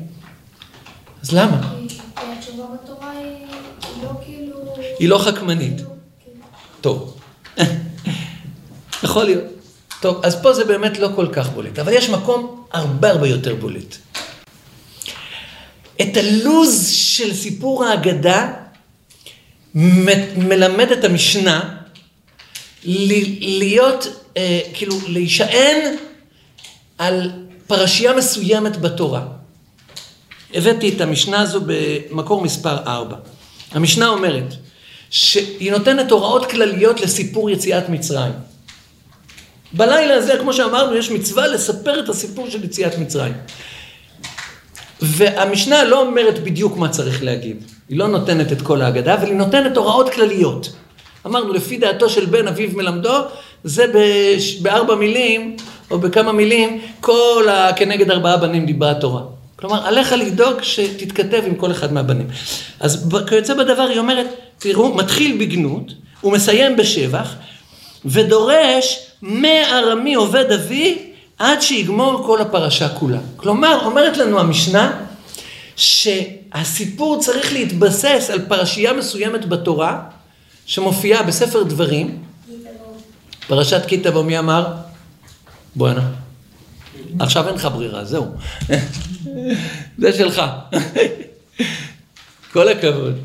[1.23, 1.61] אז למה?
[1.87, 1.97] כי
[2.37, 4.55] התשובה בתורה היא לא כאילו...
[4.99, 5.81] היא לא חכמנית.
[6.81, 7.17] טוב.
[9.03, 9.43] יכול להיות.
[10.01, 13.55] טוב, אז פה זה באמת לא כל כך בולט, אבל יש מקום הרבה הרבה יותר
[13.55, 13.97] בולט.
[16.01, 18.53] את הלוז של סיפור ההגדה
[19.75, 20.05] מ-
[20.49, 21.77] מלמד את המשנה
[22.85, 25.95] ל- להיות, אה, כאילו, להישען
[26.97, 27.31] על
[27.67, 29.25] פרשייה מסוימת בתורה.
[30.53, 33.15] הבאתי את המשנה הזו במקור מספר 4.
[33.71, 34.53] המשנה אומרת
[35.09, 38.33] שהיא נותנת הוראות כלליות לסיפור יציאת מצרים.
[39.73, 43.33] בלילה הזה, כמו שאמרנו, יש מצווה לספר את הסיפור של יציאת מצרים.
[45.01, 47.63] והמשנה לא אומרת בדיוק מה צריך להגיד.
[47.89, 50.73] היא לא נותנת את כל ההגדה, אבל היא נותנת הוראות כלליות.
[51.25, 53.13] אמרנו, לפי דעתו של בן אביו מלמדו,
[53.63, 54.55] זה בש...
[54.55, 55.55] בארבע מילים,
[55.91, 57.73] או בכמה מילים, כל ה...
[57.73, 59.21] כנגד ארבעה בנים דיברה התורה.
[59.55, 62.27] כלומר, עליך לדאוג שתתכתב עם כל אחד מהבנים.
[62.79, 64.27] אז כיוצא בדבר היא אומרת,
[64.57, 67.35] תראו, מתחיל בגנות, הוא מסיים בשבח,
[68.05, 71.11] ודורש מארמי עובד אבי
[71.41, 73.19] עד שיגמור כל הפרשה כולה.
[73.35, 75.01] כלומר, אומרת לנו המשנה,
[75.75, 80.03] שהסיפור צריך להתבסס על פרשייה מסוימת בתורה,
[80.65, 82.23] שמופיעה בספר דברים,
[83.47, 84.73] פרשת כי תבוא, מי אמר?
[85.75, 86.09] בואנה.
[87.19, 88.25] עכשיו אין לך ברירה, זהו.
[89.97, 90.41] זה שלך.
[92.53, 93.17] כל הכבוד.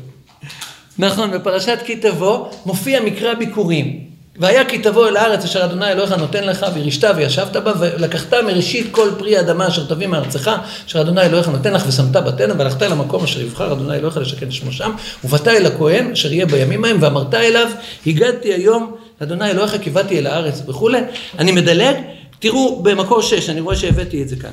[0.97, 4.09] נכון, בפרשת כי תבוא מופיע מקרא ביקורים.
[4.39, 8.87] והיה כי תבוא אל הארץ אשר אדוני אלוהיך נותן לך וירשת וישבת בה ולקחת מראשית
[8.91, 10.51] כל פרי האדמה אשר תביא מארצך
[10.87, 14.51] אשר אדוני אלוהיך נותן לך ושמת בתינו והלכת אל המקום אשר יבחר אדוני אלוהיך לשכן
[14.51, 14.91] שמו שם
[15.23, 17.67] ובאת אל הכהן אשר יהיה בימים ההם ואמרת אליו
[18.07, 20.99] הגעתי היום אדוני אלוהיך כי באתי אל הארץ וכולי
[21.39, 21.95] אני מדלג
[22.39, 24.51] תראו במקור שש אני רואה שהבאתי את זה כאן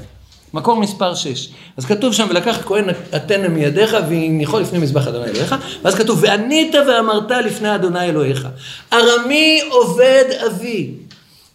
[0.55, 1.49] מקור מספר 6.
[1.76, 6.74] אז כתוב שם, ולקח כהן התנא מידיך והניחו לפני מזבח אדוני אלוהיך, ואז כתוב, וענית
[6.88, 8.49] ואמרת לפני אדוני אלוהיך,
[8.92, 10.90] ארמי עובד אבי,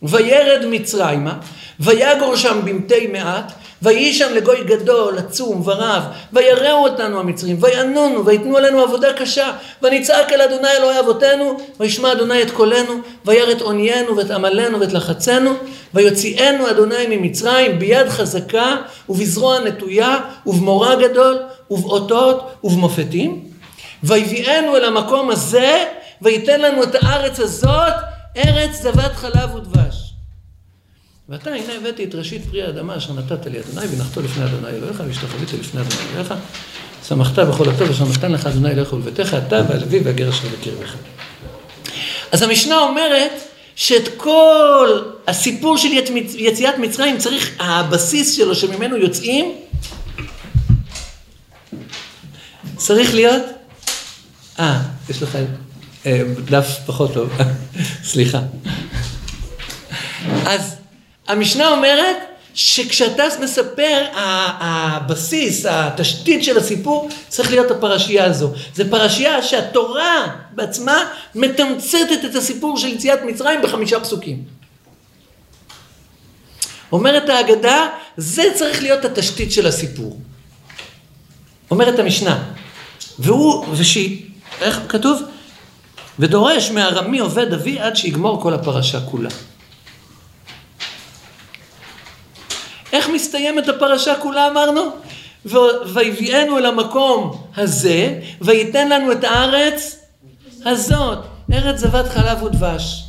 [0.04, 1.34] וירד מצרימה,
[1.80, 3.52] ויגור שם במתי מעט,
[3.82, 6.04] ויהי שם לגוי גדול, עצום ורב,
[6.34, 9.52] ויראו אותנו המצרים, וינונו, ויתנו עלינו עבודה קשה,
[9.82, 12.94] ונצעק אל אדוני אלוהי אבותינו, וישמע אדוני את קולנו,
[13.26, 15.54] וירא את עוניינו ואת עמלנו ואת לחצנו,
[15.94, 18.76] ויוציאנו אדוני ממצרים ביד חזקה,
[19.10, 21.40] ובזרוע נטויה, ובמורא גדול,
[21.72, 23.42] ובאותות, ובמופתים,
[24.04, 25.86] ויביאנו אל המקום הזה,
[26.22, 27.94] וייתן לנו את הארץ הזאת,
[28.38, 29.89] ארץ זבת חלב ודבש.
[31.30, 35.04] ועתה הנה הבאתי את ראשית פרי האדמה אשר נתת לי אדוני, והנחתו לפני אדוני אלוהיך,
[35.08, 36.34] והשתחוויתי לפני אדוני אלוהיך,
[37.08, 40.96] שמחת בכל הטוב אשר נתן לך אדוני אלוהיך ולביתך, אתה והלוי והגר אשר בקרבך.
[42.32, 43.32] אז המשנה אומרת
[43.76, 45.90] שאת כל הסיפור של
[46.36, 49.56] יציאת מצרים צריך, הבסיס שלו שממנו יוצאים,
[52.76, 53.44] צריך להיות,
[54.60, 55.38] אה, יש לך
[56.06, 57.30] אה, דף פחות טוב,
[58.12, 58.40] סליחה.
[60.46, 60.79] אז
[61.30, 62.18] המשנה אומרת
[62.54, 64.06] שכשאתה מספר,
[64.60, 68.52] הבסיס, התשתית של הסיפור, צריך להיות הפרשייה הזו.
[68.76, 71.06] זו פרשייה שהתורה בעצמה
[71.36, 74.44] מתמצתת את הסיפור של יציאת מצרים בחמישה פסוקים.
[76.92, 80.20] אומרת ההגדה, זה צריך להיות התשתית של הסיפור.
[81.72, 82.44] אומרת המשנה,
[83.20, 84.26] והוא, ושהיא,
[84.62, 85.22] איך כתוב?
[86.20, 89.30] ודורש מארמי עובד אבי עד שיגמור כל הפרשה כולה.
[92.94, 94.82] איך מסתיימת הפרשה כולה אמרנו?
[95.94, 100.00] ויביאנו אל המקום הזה, וייתן לנו את הארץ
[100.66, 101.18] הזאת,
[101.54, 103.04] ארץ זבת חלב ודבש.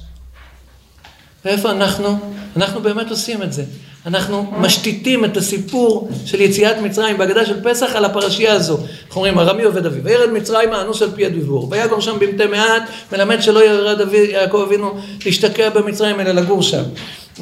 [1.44, 2.18] ואיפה אנחנו?
[2.56, 3.64] אנחנו באמת עושים את זה.
[4.06, 8.78] אנחנו משתיתים את הסיפור של יציאת מצרים בהגדה של פסח על הפרשייה הזו.
[8.78, 12.82] אנחנו אומרים, ארמי עובד אביו, וירד מצרימה אנוס על פי הדיבור, ויגור שם במתי מעט,
[13.12, 14.94] מלמד שלא ירד אבי, יעקב אבינו
[15.26, 16.82] להשתקע במצרים אלא לגור שם.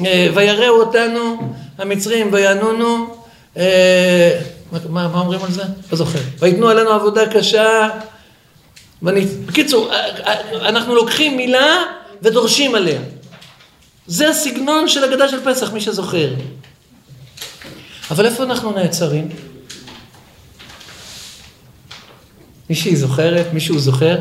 [0.05, 1.37] אה, ויראו אותנו
[1.79, 3.15] המצרים וינונו,
[3.57, 5.63] אה, מה, מה אומרים על זה?
[5.91, 6.19] לא זוכר.
[6.39, 7.89] ויתנו עלינו עבודה קשה.
[9.01, 11.83] ואני, בקיצור, אה, אנחנו לוקחים מילה
[12.21, 13.01] ודורשים עליה.
[14.07, 16.29] זה הסגנון של הגדה של פסח, מי שזוכר.
[18.11, 19.29] אבל איפה אנחנו נעצרים?
[22.69, 23.53] מישהי זוכרת?
[23.53, 24.17] מישהו זוכר?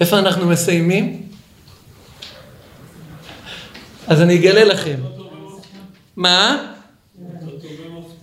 [0.00, 1.22] איפה אנחנו מסיימים?
[4.06, 4.96] אז אני אגלה לכם.
[6.16, 6.69] מה?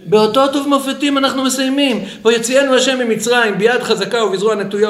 [0.08, 2.06] באותות ובמופתים אנחנו מסיימים.
[2.26, 4.90] ויציאנו השם ממצרים ביד חזקה ובזרוע נטויה.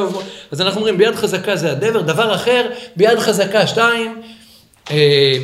[0.51, 4.21] אז אנחנו אומרים ביד חזקה זה הדבר, דבר אחר, ביד חזקה שתיים.
[4.91, 5.37] אה,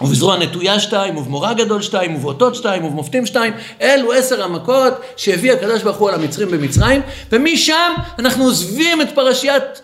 [0.00, 5.82] ובזרוע נטויה שתיים, ובמורא גדול שתיים, ובאותות שתיים, ובמופתים שתיים, אלו עשר המכות שהביא הקדוש
[5.82, 9.82] ברוך הוא על המצרים במצרים, ומשם אנחנו עוזבים את פרשיית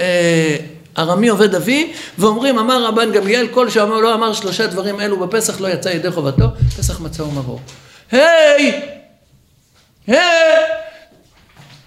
[0.00, 0.56] אה,
[0.98, 5.60] ארמי עובד אבי, ואומרים, אמר רבן גמליאל, כל שאמר לא אמר שלושה דברים אלו בפסח
[5.60, 6.44] לא יצא ידי חובתו,
[6.78, 7.60] פסח מצה ומרור.
[8.12, 8.80] היי!
[10.06, 10.18] היי!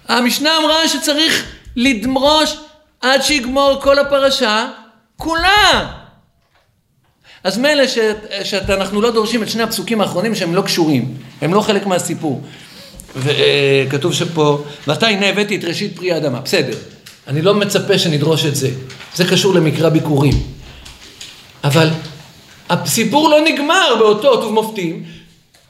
[0.08, 1.46] המשנה אמרה שצריך
[1.76, 2.56] לדרוש
[3.00, 4.68] עד שיגמור כל הפרשה
[5.16, 5.90] כולה.
[7.44, 7.84] אז מילא
[8.44, 12.42] שאנחנו לא דורשים את שני הפסוקים האחרונים שהם לא קשורים, הם לא חלק מהסיפור.
[13.16, 16.40] וכתוב שפה, ועתה הנה הבאתי את ראשית פרי האדמה.
[16.40, 16.76] בסדר,
[17.28, 18.70] אני לא מצפה שנדרוש את זה.
[19.14, 20.34] זה קשור למקרא ביקורים.
[21.64, 21.88] אבל
[22.70, 25.04] הסיפור לא נגמר באותו אותות מופתים.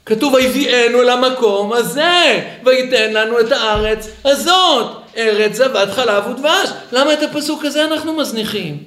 [0.05, 6.69] כתוב ויביאנו למקום הזה, וייתן לנו את הארץ הזאת, ארץ זבת חלב ודבש.
[6.91, 8.83] למה את הפסוק הזה אנחנו מזניחים?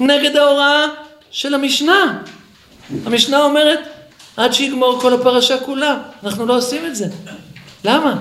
[0.00, 0.86] נגד ההוראה
[1.30, 2.22] של המשנה.
[3.06, 3.78] המשנה אומרת,
[4.36, 5.96] עד שיגמור כל הפרשה כולה.
[6.24, 7.06] אנחנו לא עושים את זה.
[7.84, 8.14] למה?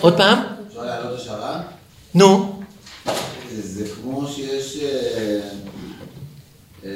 [0.00, 0.38] עוד פעם?
[0.68, 1.60] אפשר להעלות השערה?
[2.14, 2.62] נו.
[3.54, 4.78] זה כמו שיש...
[4.82, 5.40] אה,
[6.84, 6.90] אה,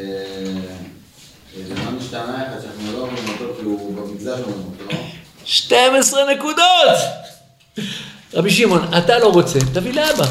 [1.68, 4.53] זה מה משתנה אחד שאנחנו לא אומרים אותו כי הוא במגזר אותו,
[4.91, 4.99] לא?
[5.45, 6.99] 12 נקודות!
[8.35, 10.24] רבי שמעון, אתה לא רוצה, תביא לאבא.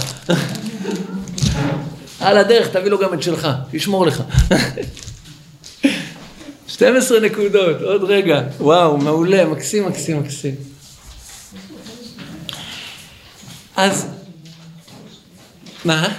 [2.20, 4.24] על הדרך, תביא לו גם את שלך, תשמור לך.
[6.68, 8.42] 12 נקודות, עוד רגע.
[8.60, 10.56] וואו, מעולה, מקסים, מקסים, מקסים.
[13.78, 14.08] אז,
[15.86, 16.10] מה?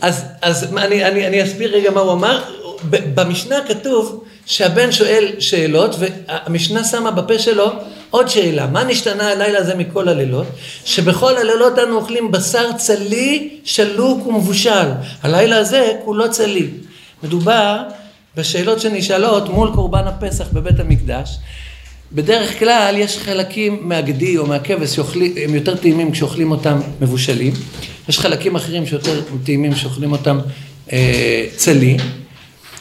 [0.00, 2.42] אז, אז אני, אני, אני אסביר רגע מה הוא אמר.
[2.90, 7.72] במשנה כתוב שהבן שואל שאלות, והמשנה שמה בפה שלו
[8.10, 8.66] עוד שאלה.
[8.66, 10.46] מה נשתנה הלילה הזה מכל הלילות?
[10.84, 14.88] שבכל הלילות אנו אוכלים בשר צלי, שלוק ומבושל.
[15.22, 16.70] הלילה הזה כולו צלי.
[17.22, 17.82] מדובר
[18.36, 21.36] בשאלות שנשאלות מול קורבן הפסח בבית המקדש.
[22.12, 27.52] בדרך כלל יש חלקים מהגדי או מהכבש שהם יותר טעימים כשאוכלים אותם מבושלים.
[28.08, 30.38] יש חלקים אחרים שיותר טעימים כשאוכלים אותם
[30.92, 31.96] אה, צלי.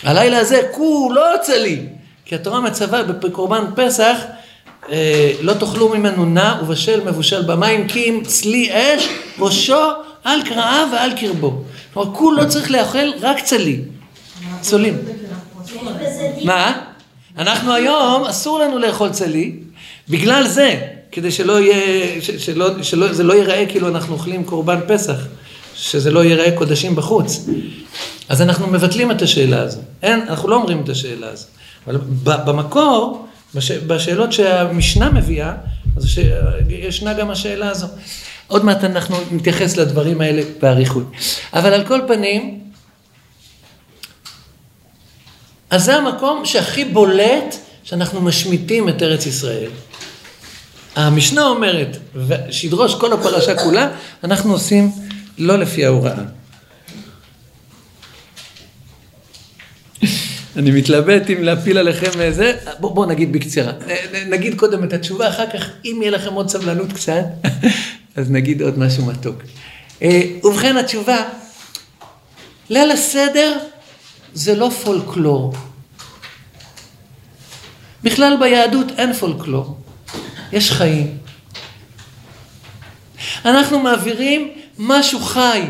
[0.03, 1.79] הלילה הזה כולו צלי,
[2.25, 4.17] כי התורה מצווה בקורבן פסח
[4.91, 9.09] אה, לא תאכלו ממנו נע ובשל מבושל במים כי אם צלי אש
[9.39, 9.91] ראשו
[10.23, 11.61] על קרעיו ועל קרבו.
[11.93, 13.79] כלומר כולו צריך לאכול רק צלי.
[14.61, 14.97] צולים.
[16.43, 16.94] מה?
[17.37, 19.55] אנחנו היום אסור לנו לאכול צלי
[20.09, 20.81] בגלל זה,
[21.11, 25.17] כדי שלא יהיה, ש, שלא, שלא, זה לא ייראה כאילו אנחנו אוכלים קורבן פסח,
[25.75, 27.45] שזה לא ייראה קודשים בחוץ.
[28.29, 29.79] אז אנחנו מבטלים את השאלה הזו.
[30.03, 31.45] אין, אנחנו לא אומרים את השאלה הזו.
[31.87, 35.53] אבל במקור, בש, בשאלות שהמשנה מביאה,
[35.97, 36.19] אז ש,
[36.69, 37.87] ישנה גם השאלה הזו.
[38.47, 41.11] עוד מעט אנחנו נתייחס לדברים האלה באריכות.
[41.53, 42.59] אבל על כל פנים,
[45.75, 49.69] אז זה המקום שהכי בולט שאנחנו משמיטים את ארץ ישראל.
[50.95, 51.97] המשנה אומרת,
[52.49, 53.89] שידרוש כל הפרשה כולה,
[54.23, 54.91] אנחנו עושים
[55.37, 56.23] לא לפי ההוראה.
[60.55, 63.71] אני מתלבט אם להפיל עליכם איזה, בואו בוא נגיד בקצרה.
[64.29, 67.23] נגיד קודם את התשובה, אחר כך, אם יהיה לכם עוד סבלנות קצת,
[68.15, 69.43] אז נגיד עוד משהו מתוק.
[70.01, 71.17] אה, ובכן, התשובה,
[72.69, 73.57] ליל הסדר
[74.35, 75.53] זה לא פולקלור.
[78.03, 79.77] בכלל ביהדות אין פולקלור,
[80.51, 81.17] יש חיים.
[83.45, 85.61] אנחנו מעבירים משהו חי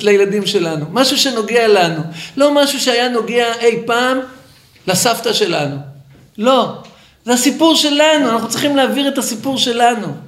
[0.00, 2.02] לילדים שלנו, משהו שנוגע לנו,
[2.36, 4.18] לא משהו שהיה נוגע אי פעם
[4.86, 5.76] לסבתא שלנו.
[6.38, 6.82] לא,
[7.24, 10.25] זה הסיפור שלנו, אנחנו צריכים להעביר את הסיפור שלנו.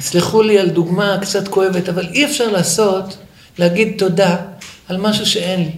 [0.00, 3.16] תסלחו לי על דוגמה קצת כואבת, אבל אי אפשר לעשות,
[3.58, 4.36] להגיד תודה
[4.88, 5.72] על משהו שאין לי.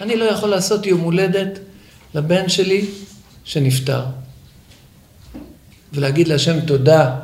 [0.00, 1.58] אני לא יכול לעשות יום הולדת
[2.14, 2.84] לבן שלי
[3.44, 4.02] שנפטר.
[5.92, 7.16] ולהגיד להשם תודה,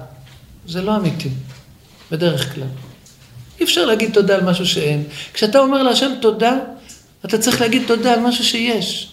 [0.67, 1.29] זה לא אמיתי,
[2.11, 2.69] בדרך כלל.
[3.61, 5.05] אי אפשר להגיד תודה על משהו שאין.
[5.33, 6.57] כשאתה אומר להשם תודה,
[7.25, 9.12] אתה צריך להגיד תודה על משהו שיש.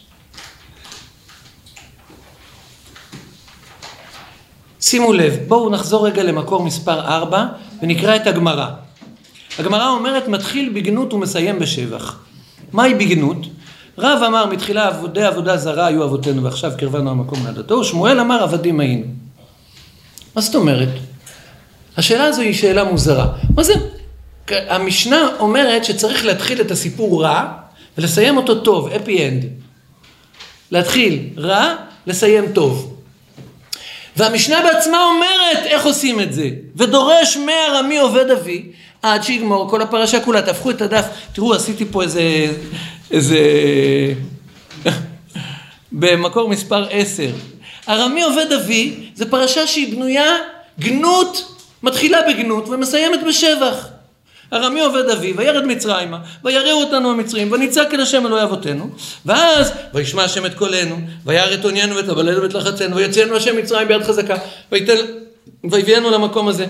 [4.90, 7.46] שימו לב, בואו נחזור רגע למקור מספר 4
[7.82, 8.68] ונקרא את הגמרא.
[9.60, 12.20] הגמרא אומרת מתחיל בגנות ומסיים בשבח.
[12.74, 13.38] מהי בגנות?
[13.98, 18.80] רב אמר מתחילה עבודי עבודה זרה היו אבותינו ועכשיו קרבנו המקום לעדתו, שמואל אמר עבדים
[18.80, 19.06] היינו.
[20.36, 20.90] מה זאת אומרת?
[21.98, 23.28] השאלה הזו היא שאלה מוזרה.
[23.56, 23.74] מה זה?
[24.50, 27.52] המשנה אומרת שצריך להתחיל את הסיפור רע
[27.98, 29.46] ולסיים אותו טוב, אפי אנד.
[30.72, 31.76] להתחיל רע,
[32.08, 32.89] לסיים טוב.
[34.20, 40.20] והמשנה בעצמה אומרת איך עושים את זה, ודורש מארמי עובד אבי עד שיגמור כל הפרשה
[40.20, 40.42] כולה.
[40.42, 42.22] תהפכו את הדף, תראו עשיתי פה איזה,
[43.12, 43.40] איזה,
[45.92, 47.30] במקור מספר עשר.
[47.90, 50.38] ארמי עובד אבי זה פרשה שהיא בנויה
[50.80, 53.88] גנות, מתחילה בגנות ומסיימת בשבח.
[54.54, 58.90] ארמי עובד אבי, וירד מצרימה, ויראו אותנו המצרים, ונצעק אל השם אלוהי אבותינו,
[59.26, 60.96] ואז, וישמע השם את קולנו,
[61.26, 64.36] וירא את עוניינו ואת הבלנו ואת לחצנו, ויציאנו השם מצרים ביד חזקה,
[65.64, 66.66] ויביאנו למקום הזה.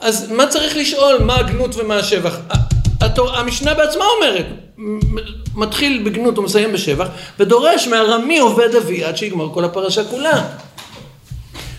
[0.00, 1.18] אז מה צריך לשאול?
[1.18, 2.36] מה הגנות ומה השבח?
[3.00, 4.46] התור, המשנה בעצמה אומרת,
[5.54, 7.08] מתחיל בגנות ומסיים בשבח,
[7.38, 10.44] ודורש מהרמי עובד אבי עד שיגמור כל הפרשה כולה.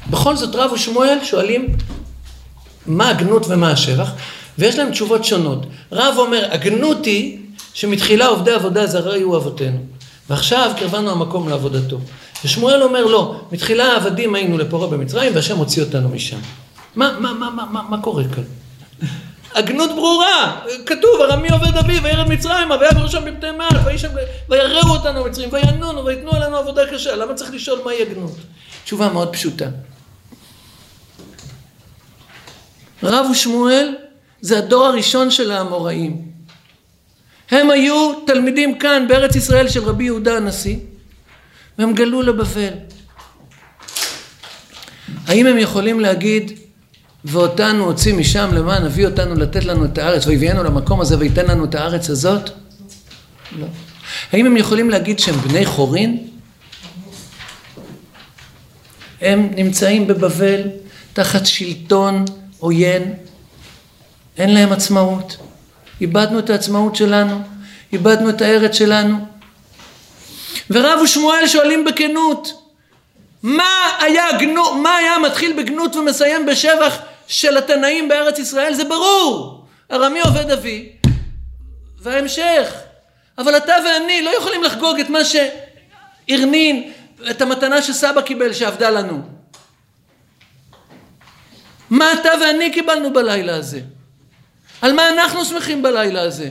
[0.10, 1.76] בכל זאת רב ושמואל שואלים
[2.86, 4.12] מה הגנות ומה השבח,
[4.58, 5.66] ויש להם תשובות שונות.
[5.92, 7.38] רב אומר, הגנות היא
[7.74, 9.80] שמתחילה עובדי עבודה זרה היו אבותינו,
[10.30, 12.00] ועכשיו קרבנו המקום לעבודתו.
[12.46, 16.38] ושמואל אומר לא, מתחילה עבדים היינו לפרעה במצרים והשם הוציא אותנו משם.
[16.96, 18.44] מה, מה, מה, מה, מה, מה קורה כאן?
[19.56, 23.96] הגנות ברורה, כתוב, ארמי עובד אבי וירד מצרימה והיה בראשם בפני מעל
[24.50, 28.32] ויראו אותנו מצרים וינונו ויתנו עלינו עבודה קשה, למה צריך לשאול מהי הגנות?
[28.84, 29.66] תשובה מאוד פשוטה.
[33.04, 33.96] רב ושמואל
[34.44, 36.22] זה הדור הראשון של האמוראים.
[37.52, 40.78] הם היו תלמידים כאן בארץ ישראל של רבי יהודה הנשיא
[41.78, 42.74] והם גלו לבבל.
[45.28, 46.60] האם הם יכולים להגיד
[47.26, 51.66] ואותנו הוציא משם למען הביא אותנו לתת לנו את הארץ ויביאנו למקום הזה וייתן לנו
[51.66, 52.50] את הארץ הזאת?
[53.60, 53.66] לא.
[54.32, 56.28] האם הם יכולים להגיד שהם בני חורין?
[59.22, 60.62] הם נמצאים בבבל
[61.14, 62.26] תחת שלטון
[62.60, 63.14] עוין,
[64.38, 65.38] אין להם עצמאות.
[66.02, 67.42] איבדנו את העצמאות שלנו,
[67.94, 69.18] איבדנו את הארץ שלנו.
[70.70, 72.64] ורב ושמואל שואלים בכנות,
[73.44, 78.74] מה היה, גנו, מה היה מתחיל בגנות ומסיים בשבח של התנאים בארץ ישראל?
[78.74, 79.66] זה ברור.
[79.92, 80.90] ארמי עובד אבי,
[82.02, 82.74] וההמשך.
[83.38, 86.92] אבל אתה ואני לא יכולים לחגוג את מה שהרנין,
[87.30, 89.22] את המתנה שסבא קיבל שעבדה לנו.
[91.90, 93.80] מה אתה ואני קיבלנו בלילה הזה?
[94.84, 96.50] על מה אנחנו שמחים בלילה הזה?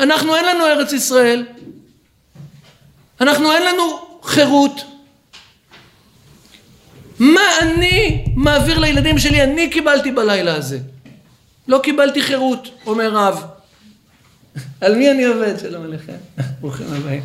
[0.00, 1.46] אנחנו אין לנו ארץ ישראל,
[3.20, 3.82] אנחנו אין לנו
[4.22, 4.80] חירות.
[7.18, 9.42] מה אני מעביר לילדים שלי?
[9.42, 10.78] אני קיבלתי בלילה הזה.
[11.68, 13.44] לא קיבלתי חירות, אומר רב.
[14.80, 15.58] על מי אני עובד?
[15.60, 16.16] שלום עליכם.
[16.60, 17.22] ברוכים הבאים.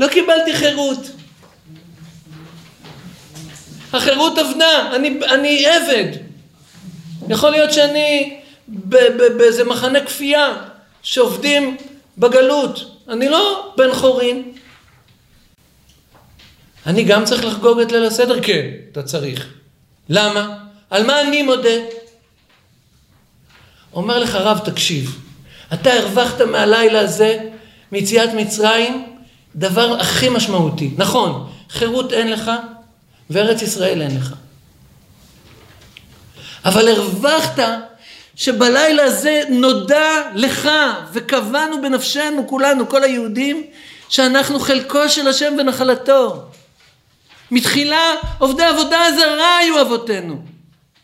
[0.00, 1.10] לא קיבלתי חירות.
[3.92, 6.08] החירות אבנה, אני, אני עבד.
[7.28, 10.56] יכול להיות שאני באיזה מחנה כפייה
[11.02, 11.76] שעובדים
[12.18, 12.98] בגלות.
[13.08, 14.52] אני לא בן חורין.
[16.86, 18.42] אני גם צריך לחגוג את ליל הסדר?
[18.42, 19.48] כן, אתה צריך.
[20.08, 20.58] למה?
[20.90, 21.78] על מה אני מודה?
[23.94, 25.18] אומר לך רב, תקשיב,
[25.72, 27.38] אתה הרווחת מהלילה הזה,
[27.92, 29.16] מיציאת מצרים,
[29.56, 30.90] דבר הכי משמעותי.
[30.96, 32.50] נכון, חירות אין לך,
[33.30, 34.34] וארץ ישראל אין לך.
[36.64, 37.58] אבל הרווחת
[38.36, 40.70] שבלילה הזה נודע לך,
[41.12, 43.62] וקבענו בנפשנו כולנו, כל היהודים,
[44.08, 46.42] שאנחנו חלקו של השם ונחלתו.
[47.50, 50.42] מתחילה עובדי עבודה זרה היו אבותינו.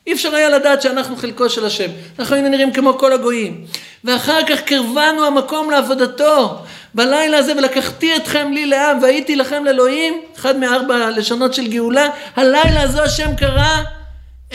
[0.06, 1.90] אי אפשר היה לדעת שאנחנו חלקו של השם.
[2.18, 3.66] אנחנו היינו נראים כמו כל הגויים.
[4.04, 6.58] ואחר כך קרבנו המקום לעבודתו.
[6.94, 12.82] בלילה הזה ולקחתי אתכם לי לעם והייתי לכם לאלוהים, אחד מארבע הלשונות של גאולה, הלילה
[12.82, 13.76] הזו השם קרא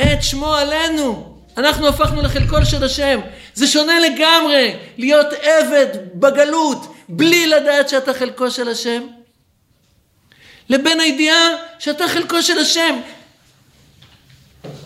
[0.02, 1.33] את שמו עלינו.
[1.58, 3.20] אנחנו הפכנו לחלקו של השם.
[3.54, 9.04] זה שונה לגמרי להיות עבד בגלות בלי לדעת שאתה חלקו של השם.
[10.70, 11.50] לבין הידיעה
[11.80, 13.00] שאתה חלקו של השם.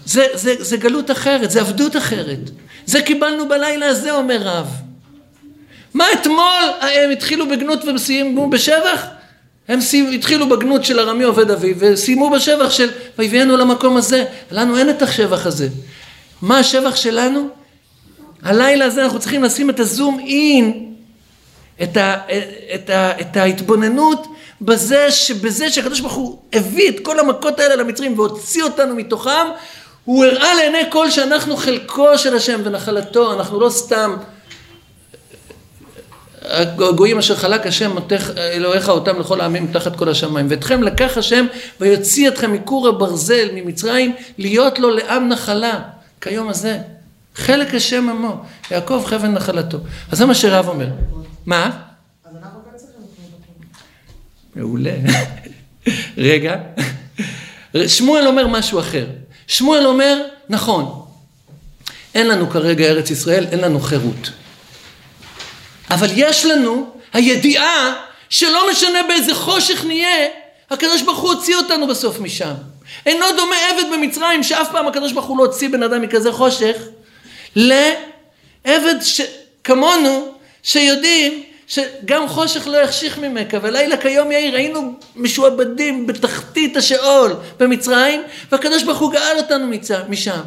[0.05, 2.39] זה, זה, זה גלות אחרת, זה עבדות אחרת.
[2.85, 4.67] זה קיבלנו בלילה הזה, אומר רב.
[5.93, 9.05] מה אתמול הם התחילו בגנות וסיימו בשבח?
[9.67, 9.79] הם
[10.13, 14.25] התחילו בגנות של ארמי עובד אביו וסיימו בשבח של ויביאנו למקום הזה.
[14.51, 15.67] לנו אין את השבח הזה.
[16.41, 17.47] מה השבח שלנו?
[18.43, 20.93] הלילה הזה אנחנו צריכים לשים את הזום אין,
[21.83, 22.15] את, ה,
[22.75, 24.27] את, ה, את ההתבוננות
[24.61, 29.47] בזה שבזה שהקדוש ברוך הוא הביא את כל המכות האלה למצרים והוציא אותנו מתוכם,
[30.05, 34.15] הוא הראה לעיני כל שאנחנו חלקו של השם ונחלתו, אנחנו לא סתם
[36.51, 37.95] הגויים אשר חלק השם
[38.37, 40.47] אלוהיך אותם לכל העמים תחת כל השמיים.
[40.49, 41.45] ואתכם לקח השם
[41.79, 45.79] ויוציא אתכם מכור הברזל ממצרים להיות לו לעם נחלה
[46.21, 46.79] כיום הזה.
[47.35, 48.41] חלק השם עמו,
[48.71, 49.77] יעקב חבן נחלתו.
[50.11, 50.87] אז זה מה שרב אומר.
[51.45, 51.83] מה?
[54.55, 54.91] מעולה.
[56.17, 56.55] רגע.
[57.87, 59.07] שמואל אומר משהו אחר.
[59.47, 61.05] שמואל אומר, נכון,
[62.15, 64.31] אין לנו כרגע ארץ ישראל, אין לנו חירות.
[65.89, 67.93] אבל יש לנו הידיעה
[68.29, 70.27] שלא משנה באיזה חושך נהיה,
[70.69, 72.53] הקדוש ברוך הוא הוציא אותנו בסוף משם.
[73.05, 76.75] אינו דומה עבד במצרים, שאף פעם הקדוש ברוך הוא לא הוציא בן אדם מכזה חושך,
[77.55, 79.21] לעבד ש...
[79.63, 80.31] כמונו,
[80.63, 88.21] שיודעים שגם חושך לא יחשיך ממך, ולילה כיום יאיר היינו משועבדים בתחתית השאול במצרים,
[88.51, 89.67] והקדוש ברוך הוא גאל אותנו
[90.09, 90.41] משם.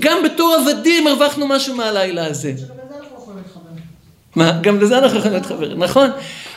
[0.00, 2.52] גם בתור עבדים הרווחנו משהו מהלילה הזה.
[4.36, 4.52] מה?
[4.62, 6.10] גם לזה אנחנו יכולים להתחבר, נכון?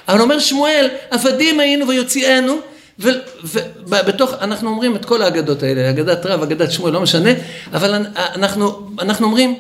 [0.08, 2.60] אבל אומר שמואל, עבדים היינו ויוציאנו,
[3.00, 7.30] ובתוך, אנחנו אומרים את כל האגדות האלה, אגדת רב, אגדת שמואל, לא משנה,
[7.74, 9.56] אבל אנחנו, אנחנו אומרים,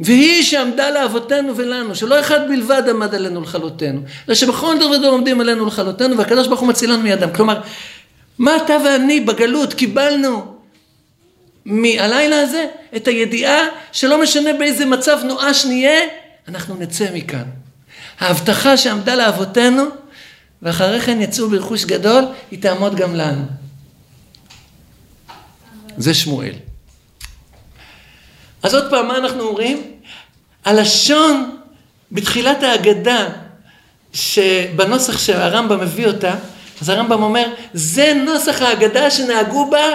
[0.00, 5.40] והיא שעמדה לאבותינו ולנו, שלא אחד בלבד עמד עלינו לכלותנו, אלא שבכל דבר ודור עומדים
[5.40, 7.32] עלינו לכלותנו, והקדוש ברוך הוא מצילנו מידם.
[7.34, 7.60] כלומר,
[8.38, 10.56] מה אתה ואני בגלות קיבלנו
[11.64, 12.66] מהלילה הזה?
[12.96, 13.58] את הידיעה
[13.92, 16.00] שלא משנה באיזה מצב נואש נהיה,
[16.48, 17.44] אנחנו נצא מכאן.
[18.20, 19.84] ההבטחה שעמדה לאבותינו,
[20.62, 23.44] ואחרי כן יצאו ברכוש גדול, היא תעמוד גם לנו.
[25.96, 26.52] זה שמואל.
[28.62, 29.82] אז עוד פעם, מה אנחנו אומרים?
[30.64, 31.56] הלשון
[32.12, 33.28] בתחילת ההגדה,
[34.12, 36.34] שבנוסח שהרמב"ם מביא אותה,
[36.82, 39.86] אז הרמב"ם אומר, זה נוסח ההגדה שנהגו בה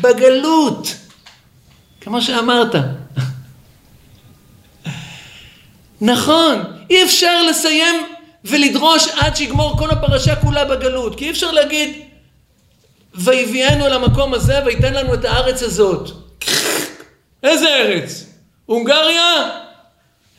[0.00, 0.94] בגלות.
[2.00, 2.74] כמו שאמרת.
[6.00, 8.13] נכון, אי אפשר לסיים
[8.44, 12.02] ולדרוש עד שיגמור כל הפרשה כולה בגלות, כי אי אפשר להגיד
[13.14, 16.10] ויביאנו למקום הזה וייתן לנו את הארץ הזאת.
[17.42, 18.26] איזה ארץ?
[18.66, 19.50] הונגריה?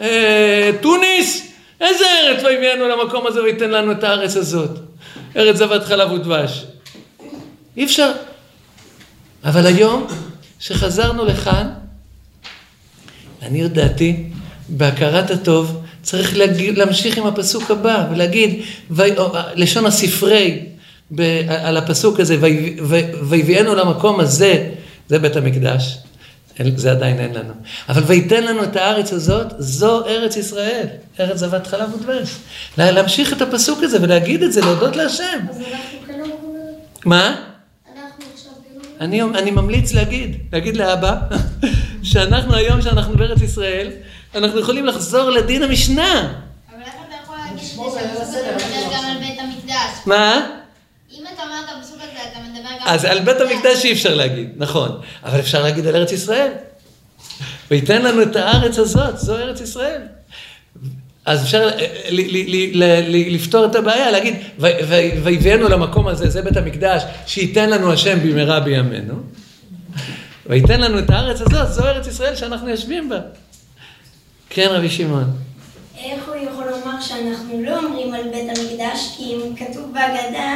[0.02, 1.52] אה, טוניס?
[1.82, 4.72] איזה ארץ ויביאנו למקום הזה וייתן לנו את הארץ הזאת?
[5.36, 6.66] ארץ זבת חלב ודבש.
[7.78, 8.12] אי אפשר.
[9.44, 10.08] אבל היום,
[10.60, 11.70] שחזרנו לכאן,
[13.42, 14.24] לעניות דעתי,
[14.70, 19.04] בהכרת הטוב, צריך להגיד, להמשיך עם הפסוק הבא ולהגיד, ו,
[19.56, 20.66] לשון הספרי
[21.12, 21.22] ב,
[21.64, 22.38] על הפסוק הזה,
[23.30, 24.70] ויביאנו למקום הזה,
[25.08, 25.98] זה בית המקדש,
[26.76, 27.54] זה עדיין אין לנו.
[27.90, 30.88] אבל וייתן לנו את הארץ הזאת, זו ארץ ישראל,
[31.20, 32.30] ארץ זבת חלב ודבש.
[32.78, 35.40] להמשיך את הפסוק הזה ולהגיד את זה, להודות להשם.
[35.50, 35.58] אז
[36.10, 36.64] אנחנו לא.
[37.06, 37.36] מה?
[39.02, 41.16] אני, אני ממליץ להגיד, להגיד לאבא,
[42.04, 43.92] שאנחנו היום, שאנחנו בארץ ישראל,
[44.36, 46.34] אנחנו יכולים לחזור לדין המשנה.
[46.74, 49.06] אבל איך אתה יכול להגיד את זה לשמור זה ליל שהפסוק הסדר, הזה מדבר גם
[49.06, 50.06] על בית המקדש?
[50.06, 50.48] מה?
[51.12, 54.16] אם אתה אומר את הפסוק הזה, אתה מדבר גם אז על בית המקדש אי אפשר
[54.16, 55.00] להגיד, נכון.
[55.24, 56.52] אבל אפשר להגיד על ארץ ישראל.
[57.72, 60.02] וייתן לנו את הארץ הזאת, זו ארץ ישראל.
[61.26, 61.72] אז אפשר ל-
[62.10, 67.04] ל- ל- ל- לפתור את הבעיה, להגיד, "ו- ו- ויביאנו למקום הזה, זה בית המקדש,
[67.28, 69.14] שייתן לנו השם במהרה בימינו.
[70.46, 73.20] וייתן לנו את הארץ הזאת, זו ארץ ישראל שאנחנו יושבים בה.
[74.56, 75.24] כן, רבי שמעון.
[75.98, 80.56] איך הוא יכול לומר שאנחנו לא אומרים על בית המקדש, כי אם כתוב בהגדה,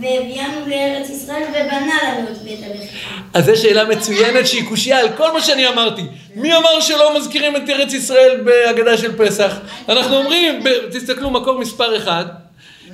[0.00, 3.20] והביאנו לארץ ישראל ובנה לנו את בית המחירה.
[3.34, 6.02] אז זו שאלה מצוינת שהיא קושייה על כל מה שאני אמרתי.
[6.34, 9.56] מי אמר שלא מזכירים את ארץ ישראל בהגדה של פסח?
[9.88, 12.24] אנחנו אומרים, תסתכלו, מקור מספר אחד,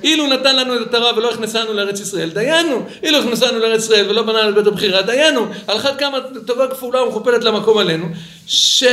[0.03, 2.85] אילו נתן לנו את התורה ולא הכנסנו לארץ ישראל, דיינו.
[3.03, 5.47] אילו הכנסנו לארץ ישראל ולא בנה לנו את בית הבחירה, דיינו.
[5.67, 6.17] על אחת כמה
[6.47, 8.05] טובה כפולה ומכופלת למקום עלינו,
[8.47, 8.83] ש...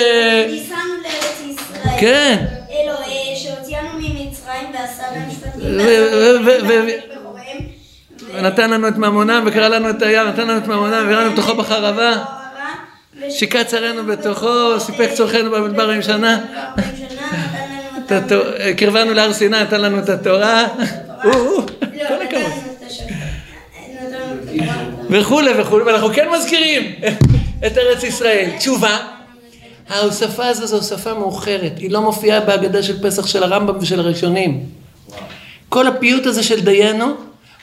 [0.50, 2.00] ניסענו לארץ ישראל.
[2.00, 2.44] כן.
[2.70, 2.92] אלו,
[3.36, 5.60] שהוציאנו ממצרים ועשה להם משפטים.
[5.60, 6.86] ו- ו- ו-
[7.20, 7.58] בחוריהם,
[8.20, 11.32] ו- ונתן לנו את ממונם וקרא לנו את הים, נתן לנו את ממונם והראה לנו
[11.32, 12.24] בתוכו בחרבה.
[13.30, 16.38] שיקע צרינו בתוכו, סיפק צורכנו במדבר עם שנה.
[18.76, 20.66] קרבנו להר סיני, נתן לנו את התורה.
[21.24, 21.32] לא,
[22.08, 22.72] כל הכבוד.
[25.10, 26.92] וכולי וכולי, ואנחנו כן מזכירים
[27.66, 28.50] את ארץ ישראל.
[28.58, 28.96] תשובה,
[29.88, 34.66] ההוספה הזו זו הוספה מאוחרת, היא לא מופיעה בהגדה של פסח של הרמב"ם ושל הראשונים.
[35.68, 37.14] כל הפיוט הזה של דיינו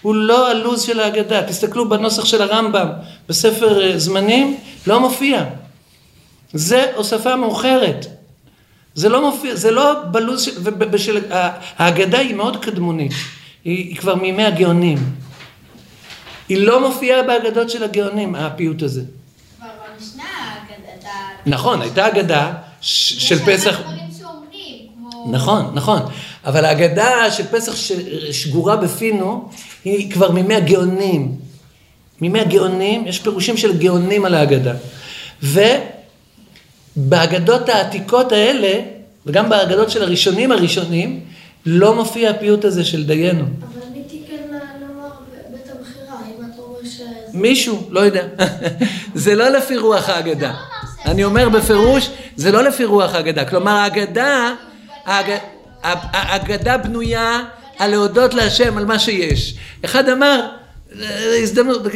[0.02, 1.44] הוא לא הלו"ז של ההגדה.
[1.44, 2.88] תסתכלו בנוסח של הרמב"ם
[3.30, 5.44] בספר אה, זמנים, לא מופיע.
[6.54, 8.19] זה הוספה מאוחרת.
[9.00, 10.52] זה לא מופיע, זה לא בלו"ז של...
[10.64, 11.22] ובשל,
[11.78, 13.12] ההגדה היא מאוד קדמונית,
[13.64, 14.98] היא, היא כבר מימי הגאונים.
[16.50, 19.02] היא לא מופיעה בהגדות של הגאונים, הפיוט הזה.
[19.58, 20.24] כבר במשנה,
[21.00, 21.10] אתה...
[21.46, 23.70] נכון, הייתה אגדה ש- של פסח...
[23.70, 25.32] יש דברים שאומרים, כמו...
[25.32, 26.00] נכון, נכון.
[26.46, 29.50] אבל ההגדה של פסח ששגורה בפינו,
[29.86, 31.36] היא כבר מימי הגאונים.
[32.22, 34.74] מימי הגאונים, יש פירושים של גאונים על ההגדה.
[36.98, 41.20] ובהגדות העתיקות האלה, וגם בהגדות של הראשונים הראשונים,
[41.66, 43.44] לא מופיע הפיוט הזה של דיינו.
[43.44, 44.36] אבל מי תיקן
[44.82, 45.10] לומר
[45.52, 47.02] בית המכירה, אם אתה אומר ש...
[47.34, 48.24] מישהו, לא יודע.
[49.16, 50.54] זה לא לפי רוח ההגדה.
[51.06, 53.46] אני אומר בפירוש, זה לא לפי רוח ההגדה.
[53.46, 54.54] כלומר, ההגדה,
[55.06, 55.40] ההג-
[55.84, 57.40] ההגדה בנויה
[57.80, 59.56] על להודות להשם על מה שיש.
[59.86, 60.48] אחד אמר,
[61.02, 61.82] "אה, הזדמנות,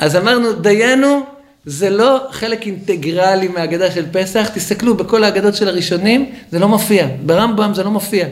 [0.00, 1.26] אז אמרנו, דיינו
[1.64, 7.08] זה לא חלק אינטגרלי מההגדה של פסח, תסתכלו בכל ההגדות של הראשונים, זה לא מופיע,
[7.26, 8.26] ברמב"ם זה לא מופיע.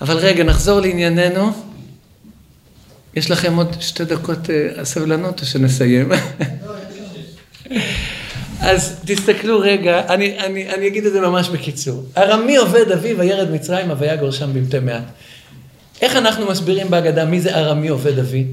[0.00, 1.50] אבל רגע, נחזור לענייננו.
[3.14, 6.12] יש לכם עוד שתי דקות אה, סבלנות או שנסיים?
[8.60, 12.04] אז תסתכלו רגע, אני, אני, אני אגיד את זה ממש בקיצור.
[12.16, 15.02] ארמי עובד אביו וירד מצרימה ויגור שם במתי מעט.
[16.02, 18.44] איך אנחנו מסבירים בהגדה מי זה ארמי עובד אבי?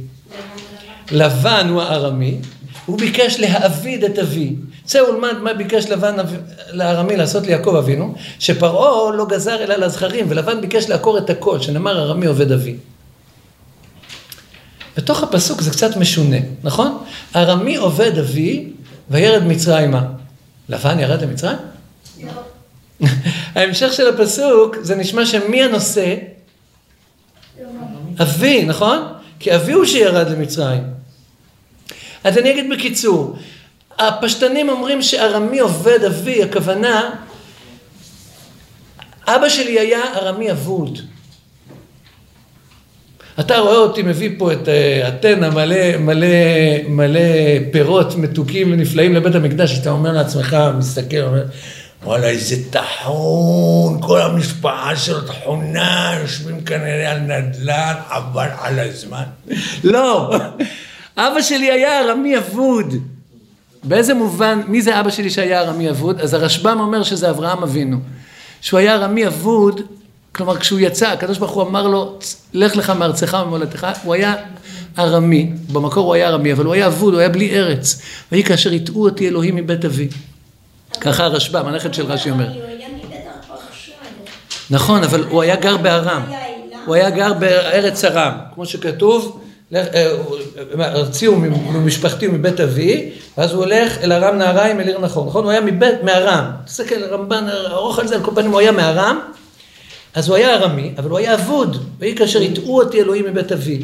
[1.12, 2.38] לבן הוא הארמי,
[2.86, 4.56] הוא ביקש להעביד את אבי.
[4.86, 6.16] צא ולמד מה ביקש לבן
[6.72, 12.02] לארמי לעשות ליעקב אבינו, שפרעה לא גזר אלא לזכרים, ולבן ביקש לעקור את הכל, שנאמר
[12.02, 12.76] ארמי עובד אבי.
[14.98, 16.98] בתוך הפסוק זה קצת משונה, נכון?
[17.36, 18.70] ארמי עובד אבי
[19.10, 20.06] וירד מצרימה.
[20.70, 21.58] לבן ירד למצרים?
[22.24, 22.32] לא.
[23.56, 26.16] ההמשך של הפסוק, זה נשמע שמי הנושא?
[28.22, 29.00] אבי, נכון?
[29.40, 30.95] כי אבי הוא שירד למצרים.
[32.26, 33.36] אז אני אגיד בקיצור,
[34.00, 37.10] הפשטנים אומרים שארמי עובד אבי, הכוונה,
[39.28, 41.00] אבא שלי היה ארמי אבוד.
[43.40, 46.28] אתה רואה אותי מביא פה את אה, אתנה מלא, מלא,
[46.88, 47.20] מלא
[47.72, 51.44] פירות מתוקים ונפלאים לבית המקדש, אתה אומר לעצמך, מסתכל, אומר,
[52.04, 59.24] וואלה איזה טחון, כל המשפחה של טחונה, יושבים כנראה על נדל"ן, חבל על הזמן.
[59.84, 60.36] לא,
[61.18, 62.96] אבא שלי היה ארמי אבוד.
[63.84, 66.20] באיזה מובן, מי זה אבא שלי שהיה ארמי אבוד?
[66.20, 67.98] אז הרשב"ם אומר שזה אברהם אבינו.
[68.62, 69.82] שהוא היה ארמי אבוד,
[70.32, 72.20] כלומר כשהוא יצא, הקדוש ברוך הוא אמר לו,
[72.54, 74.36] לך לך מארצך וממולדתך, הוא היה
[75.00, 78.02] ארמי, במקור הוא היה ארמי, אבל הוא היה אבוד, הוא היה בלי ארץ.
[78.32, 80.08] ויהי כאשר הטעו אותי אלוהים מבית אבי.
[81.02, 82.48] ככה הרשב"ם, הנכד של רש"י אומר.
[84.70, 86.22] נכון, אבל הוא היה גר בארם.
[86.86, 90.38] הוא היה גר בארץ ארם, כמו שכתוב, לך- אה, הוא-
[91.74, 95.44] ממשפחתי ומבית אבי, ואז הוא הולך אל ארם נהריים אל עיר נחור, נכון?
[95.44, 96.46] הוא היה מבית, מארם.
[96.66, 99.20] תסתכל, רמב"ן ארוך על זה, על כל פנים הוא היה מארם,
[100.14, 103.84] אז הוא היה ארמי, אבל הוא היה אבוד, ויהי כאשר הטעו אותי אלוהים מבית אבי.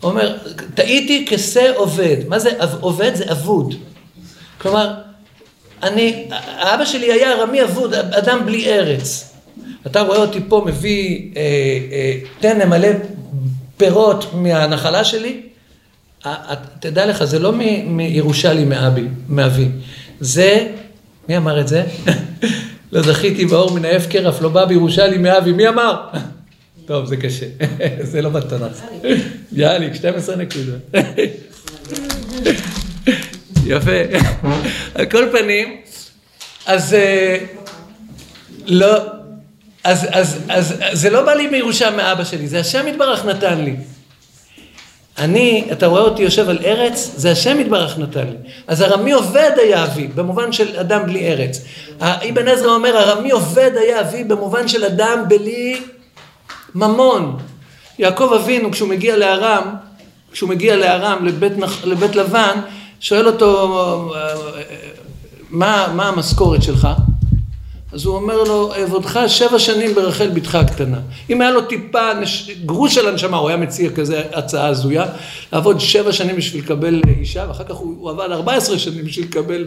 [0.00, 0.36] הוא אומר,
[0.74, 2.16] טעיתי כשה עובד.
[2.28, 2.50] מה זה
[2.80, 3.14] עובד?
[3.14, 3.74] זה אבוד.
[4.60, 4.94] כלומר,
[5.82, 9.24] אני, האבא שלי היה ארמי אבוד, אדם בלי ארץ.
[9.86, 11.42] אתה רואה אותי פה מביא אה,
[12.60, 12.88] אה, מלא
[13.78, 15.40] פירות מהנחלה שלי,
[16.80, 19.68] תדע לך, זה לא מ- מירושלמי מאבי, מאבי.
[20.20, 20.68] זה,
[21.28, 21.84] מי אמר את זה?
[22.92, 25.94] לא זכיתי באור מן ההפקר, אף לא בא בירושלמי מאבי, מי אמר?
[26.86, 27.46] טוב, זה קשה,
[28.10, 28.82] זה לא בתנ"ך.
[29.52, 30.90] יאללה, 12 נקודות.
[33.66, 33.90] יפה.
[34.94, 35.76] על כל פנים,
[36.66, 37.38] אז אה,
[38.66, 38.98] לא,
[39.88, 43.60] אז, אז, אז, אז זה לא בא לי מירושה מאבא שלי, זה השם יתברך נתן
[43.60, 43.76] לי.
[45.18, 48.36] אני, אתה רואה אותי יושב על ארץ, זה השם יתברך נתן לי.
[48.66, 51.64] אז ארמי עובד היה אבי, במובן של אדם בלי ארץ.
[52.00, 55.80] אבן עזרא אומר, ארמי עובד היה אבי במובן של אדם בלי
[56.74, 57.38] ממון.
[57.98, 59.74] יעקב אבינו, כשהוא מגיע לארם,
[60.32, 61.52] כשהוא מגיע לארם, לבית,
[61.84, 62.60] לבית לבן,
[63.00, 64.12] שואל אותו,
[65.50, 66.88] מה, מה המשכורת שלך?
[67.92, 71.00] אז הוא אומר לו, אעבודך שבע שנים ברחל בתך הקטנה.
[71.30, 72.50] אם היה לו טיפה נש...
[72.64, 75.06] גרוש של הנשמה, הוא היה מציע כזה הצעה הזויה,
[75.52, 79.66] לעבוד שבע שנים בשביל לקבל אישה, ואחר כך הוא, הוא עבד 14 שנים בשביל לקבל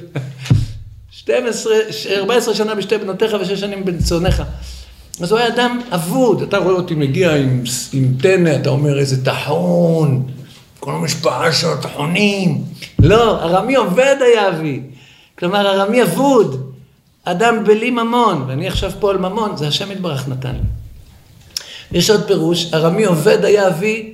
[1.11, 1.73] 12,
[2.17, 4.43] 14 שנה בשתי בנותיך ושש שנים בן צאניך.
[5.21, 9.25] אז הוא היה אדם אבוד, אתה רואה אותי מגיע עם, עם טנא, אתה אומר איזה
[9.25, 10.23] טחון,
[10.79, 12.63] כל המשפחה שלו טחונים.
[12.99, 14.79] לא, ארמי עובד היה אבי.
[15.39, 16.60] כלומר, ארמי אבוד.
[17.25, 20.61] אדם בלי ממון, ואני עכשיו פה על ממון, זה השם יתברך נתן לי.
[21.91, 24.13] יש עוד פירוש, ארמי עובד היה אבי,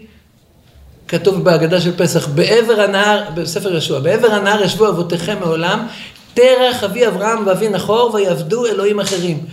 [1.08, 5.88] כתוב בהגדה של פסח, בעבר הנהר, בספר יהושע, בעבר הנהר ישבו אבותיכם מעולם,
[6.34, 9.46] תרח אבי אברהם ואבי נחור ויעבדו אלוהים אחרים.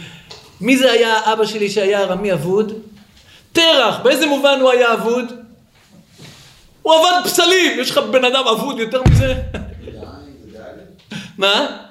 [0.60, 2.72] מי זה היה אבא שלי שהיה ארמי אבוד?
[3.52, 5.24] תרח, באיזה מובן הוא היה אבוד?
[6.82, 9.34] הוא עבד פסלים, יש לך בן אדם אבוד יותר מזה?
[11.38, 11.83] מה?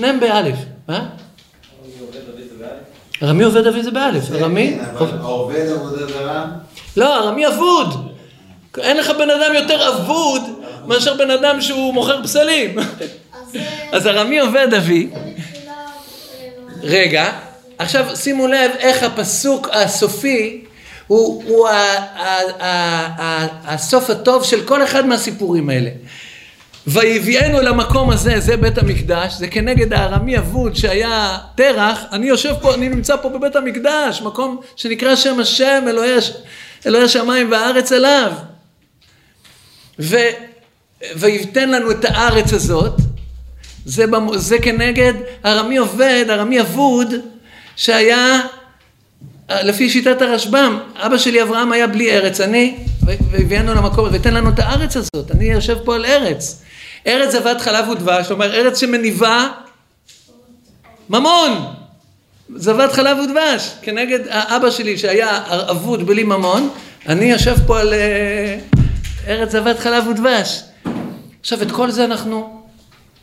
[0.00, 0.54] שניהם באלף,
[0.88, 1.08] מה?
[3.22, 4.78] ארמי עובד אבי זה באלף, ארמי?
[4.78, 6.46] כן, אבל העובד עבודה זרה,
[6.96, 8.14] לא, ארמי אבוד.
[8.78, 10.42] אין לך בן אדם יותר אבוד
[10.86, 12.78] מאשר בן אדם שהוא מוכר פסלים.
[13.92, 15.10] אז ארמי עובד אבי.
[15.14, 15.20] אה,
[16.82, 17.32] רגע,
[17.78, 20.64] עכשיו שימו לב איך הפסוק הסופי
[21.06, 21.68] הוא,
[23.64, 25.90] הסוף הטוב של כל אחד מהסיפורים האלה.
[26.92, 32.74] ויביאנו למקום הזה, זה בית המקדש, זה כנגד הארמי אבוד שהיה תרח, אני יושב פה,
[32.74, 36.10] אני נמצא פה בבית המקדש, מקום שנקרא שם השם, אלוהי,
[36.86, 38.32] אלוהי השמיים והארץ אליו.
[39.98, 40.16] ו,
[41.16, 42.92] ויתן לנו את הארץ הזאת,
[43.84, 45.12] זה, במ- זה כנגד
[45.44, 47.14] ארמי עובד, ארמי אבוד,
[47.76, 48.40] שהיה,
[49.50, 52.76] לפי שיטת הרשב"ם, אבא שלי אברהם היה בלי ארץ, אני,
[53.30, 56.62] והביאנו למקום, ותן לנו את הארץ הזאת, אני יושב פה על ארץ.
[57.06, 59.48] ארץ זבת חלב ודבש, כלומר ארץ שמניבה
[61.10, 61.74] ממון.
[62.56, 66.70] זבת חלב ודבש, כנגד האבא שלי שהיה אבוד בלי ממון,
[67.06, 68.58] אני יושב פה על אה,
[69.26, 70.62] ארץ זבת חלב ודבש.
[71.40, 72.62] עכשיו את כל זה אנחנו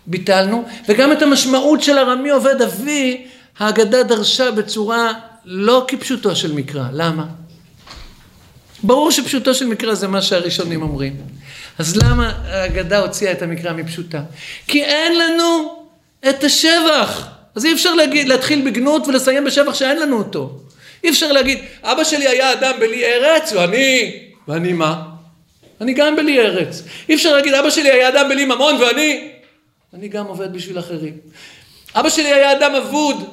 [0.08, 3.28] ביטלנו, וגם את המשמעות של ארמי עובד אבי,
[3.60, 5.14] ההגדה דרשה בצורה
[5.46, 6.84] לא כפשוטו של מקרא.
[6.92, 7.26] למה?
[8.84, 11.16] ברור שפשוטו של מקרא זה מה שהראשונים אומרים.
[11.78, 14.22] אז למה ההגדה הוציאה את המקרא מפשוטה?
[14.68, 15.84] כי אין לנו
[16.30, 17.28] את השבח.
[17.56, 20.60] אז אי אפשר להגיד, להתחיל בגנות ולסיים בשבח שאין לנו אותו.
[21.04, 25.04] אי אפשר להגיד, אבא שלי היה אדם בלי ארץ, ואני, ואני מה?
[25.82, 26.84] אני גם בלי ארץ.
[27.10, 29.32] אי אפשר להגיד, אבא שלי היה אדם בלי ממון, ואני,
[29.94, 31.18] אני גם עובד בשביל אחרים.
[31.96, 33.24] אבא שלי היה אדם אבוד,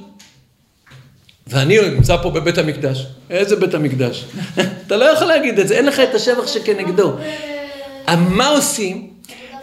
[1.46, 3.06] ואני נמצא פה בבית המקדש.
[3.30, 4.24] איזה בית המקדש?
[4.86, 7.16] אתה לא יכול להגיד את זה, אין לך את השבח שכנגדו.
[8.09, 9.10] מה עושים?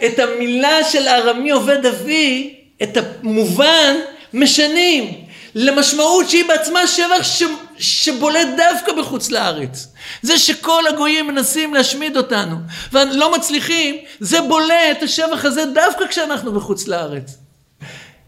[0.06, 3.94] את המילה של ארמי עובד אבי, את המובן,
[4.34, 5.14] משנים.
[5.54, 7.42] למשמעות שהיא בעצמה שבח ש...
[7.78, 9.88] שבולט דווקא בחוץ לארץ.
[10.22, 12.56] זה שכל הגויים מנסים להשמיד אותנו
[12.92, 17.36] ולא מצליחים, זה בולט, השבח הזה דווקא כשאנחנו בחוץ לארץ.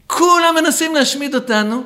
[0.07, 1.85] כולם מנסים להשמיד אותנו,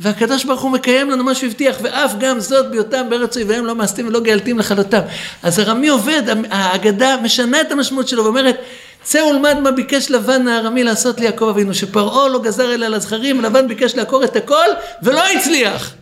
[0.00, 3.74] והקדוש ברוך הוא מקיים לנו מה שהוא הבטיח, ואף גם זאת בהיותם בארץ אויביהם לא
[3.74, 5.00] מאסתים ולא גאלתים לכלותם.
[5.42, 8.56] אז הרמי עובד, ההגדה משנה את המשמעות שלו ואומרת,
[9.02, 13.40] צא ולמד מה ביקש לבן הארמי לעשות ליעקב אבינו, שפרעה לא גזר אלא על הזכרים,
[13.40, 14.66] לבן ביקש לעקור את הכל
[15.02, 15.94] ולא הצליח.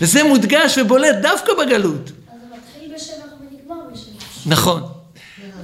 [0.00, 1.94] וזה מודגש ובולט דווקא בגלות.
[1.94, 2.10] אז
[2.40, 4.46] זה מתחיל בשבח ונגמר בשבח.
[4.46, 4.99] נכון.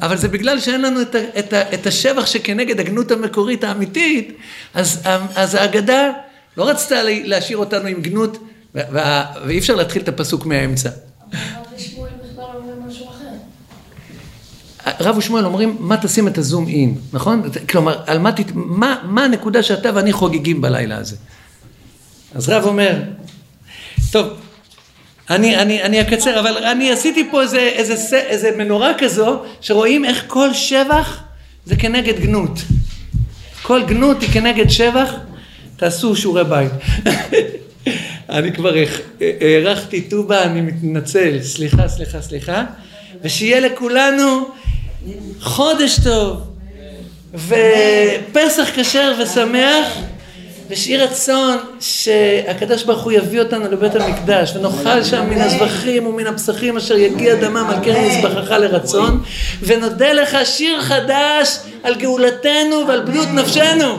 [0.02, 4.36] אבל זה בגלל שאין לנו את, ה, את, ה, את השבח שכנגד הגנות המקורית האמיתית,
[4.74, 5.02] אז,
[5.34, 6.10] אז ההגדה
[6.56, 8.38] לא רצתה להשאיר אותנו עם גנות,
[8.74, 10.90] ואי אפשר להתחיל את הפסוק מהאמצע.
[15.00, 17.42] רב ושמואל אומרים, מה תשים את הזום אין, נכון?
[17.68, 18.46] כלומר, על מה, תת...
[18.54, 21.16] מה, מה הנקודה שאתה ואני חוגגים בלילה הזה?
[22.34, 23.02] אז רב אומר,
[24.12, 24.28] טוב,
[25.30, 30.24] אני, אני, אני אקצר, אבל אני עשיתי פה איזה, איזה, איזה מנורה כזו, שרואים איך
[30.26, 31.22] כל שבח
[31.64, 32.58] זה כנגד גנות.
[33.62, 35.14] כל גנות היא כנגד שבח,
[35.76, 36.72] תעשו שיעורי בית.
[38.28, 38.74] אני כבר
[39.20, 42.64] הארכתי טובה, אני מתנצל, סליחה, סליחה, סליחה,
[43.22, 44.48] ושיהיה לכולנו
[45.40, 46.42] חודש טוב,
[47.34, 49.86] ופסח כשר ושמח.
[50.68, 56.76] ויהי רצון שהקדוש ברוך הוא יביא אותנו לבית המקדש ונאכל שם מן הזבחים ומן הפסחים
[56.76, 59.22] אשר יגיע דמם על קרן מזבחך לרצון
[59.62, 63.98] ונודה לך שיר חדש על גאולתנו ועל בריאות נפשנו